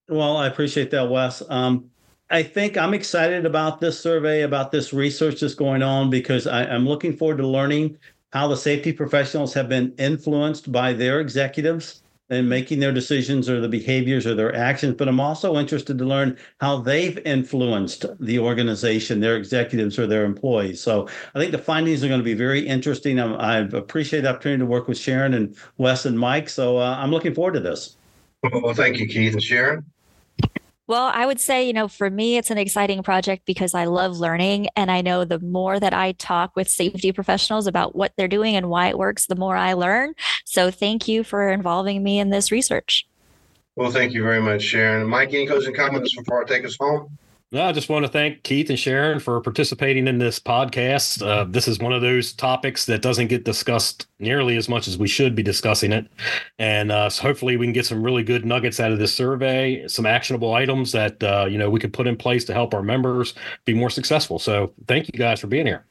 Well, 0.08 0.38
I 0.38 0.48
appreciate 0.48 0.92
that, 0.92 1.10
Wes. 1.10 1.44
Um, 1.50 1.90
I 2.30 2.42
think 2.42 2.78
I'm 2.78 2.94
excited 2.94 3.46
about 3.46 3.82
this 3.82 4.00
survey, 4.00 4.44
about 4.44 4.72
this 4.72 4.94
research 4.94 5.42
that's 5.42 5.56
going 5.56 5.84
on, 5.84 6.10
because 6.10 6.48
I, 6.48 6.64
I'm 6.64 6.88
looking 6.88 7.18
forward 7.18 7.40
to 7.40 7.48
learning 7.48 7.98
how 8.32 8.48
the 8.48 8.56
safety 8.56 8.94
professionals 8.94 9.54
have 9.56 9.68
been 9.68 9.94
influenced 9.98 10.72
by 10.72 10.94
their 10.94 11.20
executives 11.20 12.01
and 12.32 12.48
making 12.48 12.80
their 12.80 12.94
decisions 12.94 13.50
or 13.50 13.60
the 13.60 13.68
behaviors 13.68 14.26
or 14.26 14.34
their 14.34 14.56
actions, 14.56 14.96
but 14.96 15.10
I'm 15.10 15.20
also 15.20 15.58
interested 15.58 15.98
to 15.98 16.06
learn 16.06 16.38
how 16.62 16.78
they've 16.78 17.20
influenced 17.26 18.06
the 18.22 18.40
organization, 18.40 19.20
their 19.20 19.36
executives 19.36 20.00
or 20.00 20.08
their 20.08 20.24
employees. 20.24 20.82
So 20.82 21.10
I 21.36 21.40
think 21.40 21.52
the 21.52 21.58
findings 21.58 22.04
are 22.04 22.08
going 22.08 22.22
to 22.22 22.24
be 22.24 22.34
very 22.34 22.66
interesting. 22.66 23.20
I'm, 23.20 23.36
I 23.36 23.58
appreciate 23.58 24.22
the 24.22 24.30
opportunity 24.30 24.60
to 24.60 24.66
work 24.66 24.88
with 24.88 24.98
Sharon 24.98 25.34
and 25.34 25.56
Wes 25.78 26.06
and 26.06 26.18
Mike. 26.18 26.48
So 26.48 26.78
uh, 26.78 26.96
I'm 26.98 27.12
looking 27.12 27.36
forward 27.36 27.54
to 27.54 27.60
this. 27.60 27.98
Well, 28.44 28.74
thank 28.74 28.98
you, 28.98 29.08
Keith 29.08 29.34
and 29.34 29.44
Sharon. 29.44 29.86
Well, 30.92 31.10
I 31.14 31.26
would 31.26 31.40
say, 31.40 31.66
you 31.66 31.72
know, 31.72 31.88
for 31.88 32.10
me, 32.10 32.36
it's 32.36 32.52
an 32.52 32.58
exciting 32.58 33.02
project 33.02 33.46
because 33.46 33.74
I 33.74 33.86
love 33.86 34.18
learning. 34.18 34.68
And 34.76 34.92
I 34.92 35.00
know 35.00 35.24
the 35.24 35.40
more 35.40 35.80
that 35.80 35.94
I 35.94 36.12
talk 36.12 36.54
with 36.58 36.68
safety 36.68 37.14
professionals 37.14 37.66
about 37.66 37.96
what 37.96 38.12
they're 38.18 38.28
doing 38.28 38.58
and 38.58 38.70
why 38.70 38.90
it 38.90 38.98
works, 38.98 39.26
the 39.26 39.38
more 39.38 39.56
I 39.56 39.72
learn. 39.72 40.16
So 40.44 40.70
thank 40.70 41.08
you 41.08 41.24
for 41.24 41.50
involving 41.50 42.04
me 42.04 42.20
in 42.20 42.30
this 42.30 42.52
research. 42.52 43.08
Well, 43.78 43.90
thank 43.90 44.12
you 44.12 44.22
very 44.22 44.42
much, 44.42 44.64
Sharon. 44.64 45.08
Mike, 45.08 45.30
any 45.30 45.48
closing 45.48 45.74
comments 45.74 46.14
before 46.14 46.44
I 46.44 46.46
take 46.46 46.66
us 46.66 46.76
home? 46.78 47.18
No, 47.54 47.66
I 47.66 47.74
just 47.74 47.90
want 47.90 48.06
to 48.06 48.12
thank 48.12 48.44
Keith 48.44 48.70
and 48.70 48.80
Sharon 48.80 49.20
for 49.20 49.42
participating 49.42 50.08
in 50.08 50.20
this 50.20 50.40
podcast. 50.40 51.22
Uh, 51.22 51.44
this 51.44 51.68
is 51.68 51.80
one 51.80 51.92
of 51.92 52.02
those 52.02 52.32
topics 52.32 52.86
that 52.86 53.02
doesn't 53.02 53.28
get 53.28 53.44
discussed 53.44 54.08
nearly 54.20 54.56
as 54.56 54.70
much 54.70 54.88
as 54.88 54.98
we 54.98 55.10
should 55.10 55.36
be 55.36 55.44
discussing 55.44 55.92
it. 55.92 56.08
And 56.60 56.94
uh, 56.94 57.10
so 57.10 57.24
hopefully 57.24 57.58
we 57.58 57.66
can 57.66 57.74
get 57.74 57.86
some 57.86 58.02
really 58.02 58.24
good 58.24 58.46
nuggets 58.46 58.80
out 58.80 58.94
of 58.94 59.00
this 59.00 59.14
survey, 59.14 59.86
some 59.90 60.06
actionable 60.06 60.54
items 60.54 60.94
that, 60.94 61.22
uh, 61.22 61.46
you 61.50 61.58
know, 61.58 61.70
we 61.70 61.82
can 61.82 61.92
put 61.92 62.08
in 62.08 62.16
place 62.16 62.46
to 62.46 62.54
help 62.54 62.74
our 62.74 62.82
members 62.82 63.34
be 63.66 63.74
more 63.74 63.90
successful. 63.90 64.40
So 64.40 64.74
thank 64.88 65.08
you 65.12 65.20
guys 65.20 65.42
for 65.42 65.48
being 65.48 65.68
here. 65.68 65.84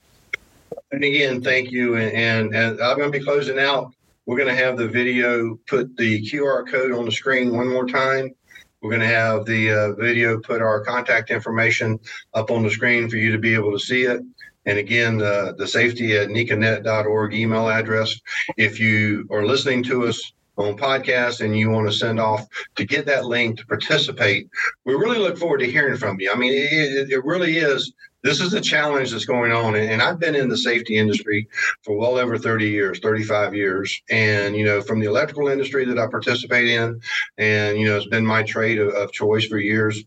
And 0.93 1.05
again, 1.05 1.43
thank 1.43 1.71
you. 1.71 1.97
And, 1.97 2.11
and, 2.13 2.55
and 2.55 2.81
I'm 2.81 2.97
going 2.97 3.13
to 3.13 3.19
be 3.19 3.23
closing 3.23 3.59
out. 3.59 3.93
We're 4.25 4.39
going 4.39 4.49
to 4.49 4.65
have 4.65 4.79
the 4.79 4.89
video, 4.89 5.57
put 5.67 5.95
the 5.99 6.23
QR 6.23 6.67
code 6.67 6.93
on 6.93 7.05
the 7.05 7.13
screen 7.13 7.55
one 7.55 7.69
more 7.69 7.87
time 7.87 8.35
we're 8.81 8.91
going 8.91 9.01
to 9.01 9.07
have 9.07 9.45
the 9.45 9.71
uh, 9.71 9.93
video 9.93 10.39
put 10.41 10.63
our 10.63 10.81
contact 10.85 11.31
information 11.31 11.99
up 12.35 12.51
on 12.51 12.63
the 12.63 12.71
screen 12.71 13.09
for 13.09 13.17
you 13.17 13.31
to 13.33 13.39
be 13.39 13.55
able 13.55 13.73
to 13.73 13.79
see 13.79 14.03
it. 14.03 14.21
And 14.67 14.79
again, 14.79 15.19
the, 15.19 15.55
the 15.57 15.67
safety 15.67 16.17
at 16.17 16.29
necanet.org 16.29 17.35
email 17.35 17.69
address. 17.69 18.19
If 18.57 18.79
you 18.79 19.27
are 19.31 19.45
listening 19.45 19.83
to 19.85 20.07
us 20.07 20.33
on 20.57 20.77
podcast 20.77 21.41
and 21.43 21.57
you 21.57 21.71
want 21.71 21.91
to 21.91 21.97
send 21.97 22.21
off 22.21 22.47
to 22.77 22.85
get 22.85 23.07
that 23.07 23.25
link 23.25 23.59
to 23.59 23.67
participate, 23.67 24.49
we 24.85 24.95
really 24.95 25.19
look 25.19 25.39
forward 25.39 25.59
to 25.59 25.71
hearing 25.71 25.97
from 25.97 26.21
you. 26.21 26.31
I 26.31 26.37
mean, 26.37 26.53
it, 26.53 27.11
it 27.11 27.25
really 27.25 27.59
is 27.59 27.93
this 28.23 28.41
is 28.41 28.53
a 28.53 28.61
challenge 28.61 29.11
that's 29.11 29.25
going 29.25 29.53
on 29.53 29.75
and 29.75 30.03
i've 30.03 30.19
been 30.19 30.35
in 30.35 30.49
the 30.49 30.57
safety 30.57 30.97
industry 30.97 31.49
for 31.83 31.97
well 31.97 32.19
over 32.19 32.39
30 32.39 32.69
years 32.69 32.99
35 33.01 33.55
years 33.55 34.01
and 34.11 34.57
you 34.57 34.65
know 34.65 34.81
from 34.81 35.01
the 35.01 35.07
electrical 35.07 35.49
industry 35.49 35.85
that 35.85 35.99
i 35.99 36.07
participate 36.07 36.69
in 36.69 37.01
and 37.39 37.79
you 37.79 37.87
know 37.87 37.97
it's 37.97 38.07
been 38.07 38.27
my 38.27 38.43
trade 38.43 38.79
of, 38.79 38.89
of 38.95 39.13
choice 39.13 39.47
for 39.47 39.59
years 39.59 40.05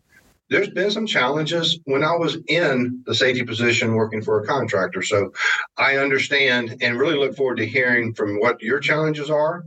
there's 0.49 0.69
been 0.69 0.91
some 0.91 1.07
challenges 1.07 1.79
when 1.85 2.03
I 2.03 2.15
was 2.15 2.37
in 2.47 3.01
the 3.07 3.15
safety 3.15 3.43
position 3.43 3.95
working 3.95 4.21
for 4.21 4.39
a 4.39 4.45
contractor. 4.45 5.01
So 5.01 5.33
I 5.77 5.97
understand 5.97 6.77
and 6.81 6.99
really 6.99 7.17
look 7.17 7.35
forward 7.35 7.57
to 7.57 7.65
hearing 7.65 8.13
from 8.13 8.39
what 8.39 8.61
your 8.61 8.79
challenges 8.79 9.31
are 9.31 9.65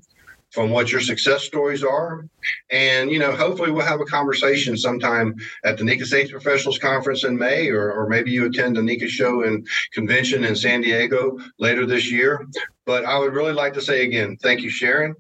from 0.52 0.70
what 0.70 0.90
your 0.90 1.00
success 1.00 1.44
stories 1.44 1.82
are. 1.82 2.26
And, 2.70 3.10
you 3.10 3.18
know, 3.18 3.32
hopefully 3.32 3.70
we'll 3.70 3.84
have 3.84 4.00
a 4.00 4.06
conversation 4.06 4.76
sometime 4.76 5.34
at 5.64 5.76
the 5.76 5.84
NECA 5.84 6.06
Safety 6.06 6.32
Professionals 6.32 6.78
Conference 6.78 7.24
in 7.24 7.36
May, 7.36 7.68
or, 7.68 7.92
or 7.92 8.08
maybe 8.08 8.30
you 8.30 8.46
attend 8.46 8.76
the 8.76 8.80
NECA 8.80 9.08
show 9.08 9.42
and 9.42 9.66
convention 9.92 10.44
in 10.44 10.56
San 10.56 10.80
Diego 10.80 11.38
later 11.58 11.84
this 11.84 12.10
year. 12.10 12.46
But 12.84 13.04
I 13.04 13.18
would 13.18 13.34
really 13.34 13.52
like 13.52 13.74
to 13.74 13.82
say 13.82 14.04
again, 14.04 14.36
thank 14.40 14.62
you, 14.62 14.70
Sharon. 14.70 15.14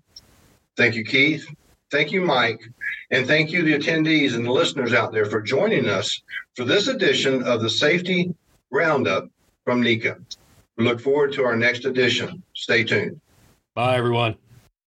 Thank 0.76 0.94
you, 0.94 1.04
Keith. 1.04 1.46
Thank 1.90 2.12
you, 2.12 2.20
Mike. 2.20 2.60
And 3.10 3.26
thank 3.26 3.50
you, 3.50 3.62
the 3.62 3.74
attendees 3.74 4.34
and 4.34 4.44
the 4.44 4.50
listeners 4.50 4.92
out 4.92 5.12
there 5.12 5.26
for 5.26 5.40
joining 5.40 5.88
us 5.88 6.20
for 6.54 6.64
this 6.64 6.88
edition 6.88 7.42
of 7.44 7.62
the 7.62 7.70
Safety 7.70 8.34
Roundup 8.70 9.28
from 9.64 9.82
NECA. 9.82 10.16
We 10.76 10.84
look 10.84 11.00
forward 11.00 11.32
to 11.34 11.44
our 11.44 11.56
next 11.56 11.84
edition. 11.84 12.42
Stay 12.54 12.84
tuned. 12.84 13.20
Bye, 13.74 13.96
everyone. 13.96 14.36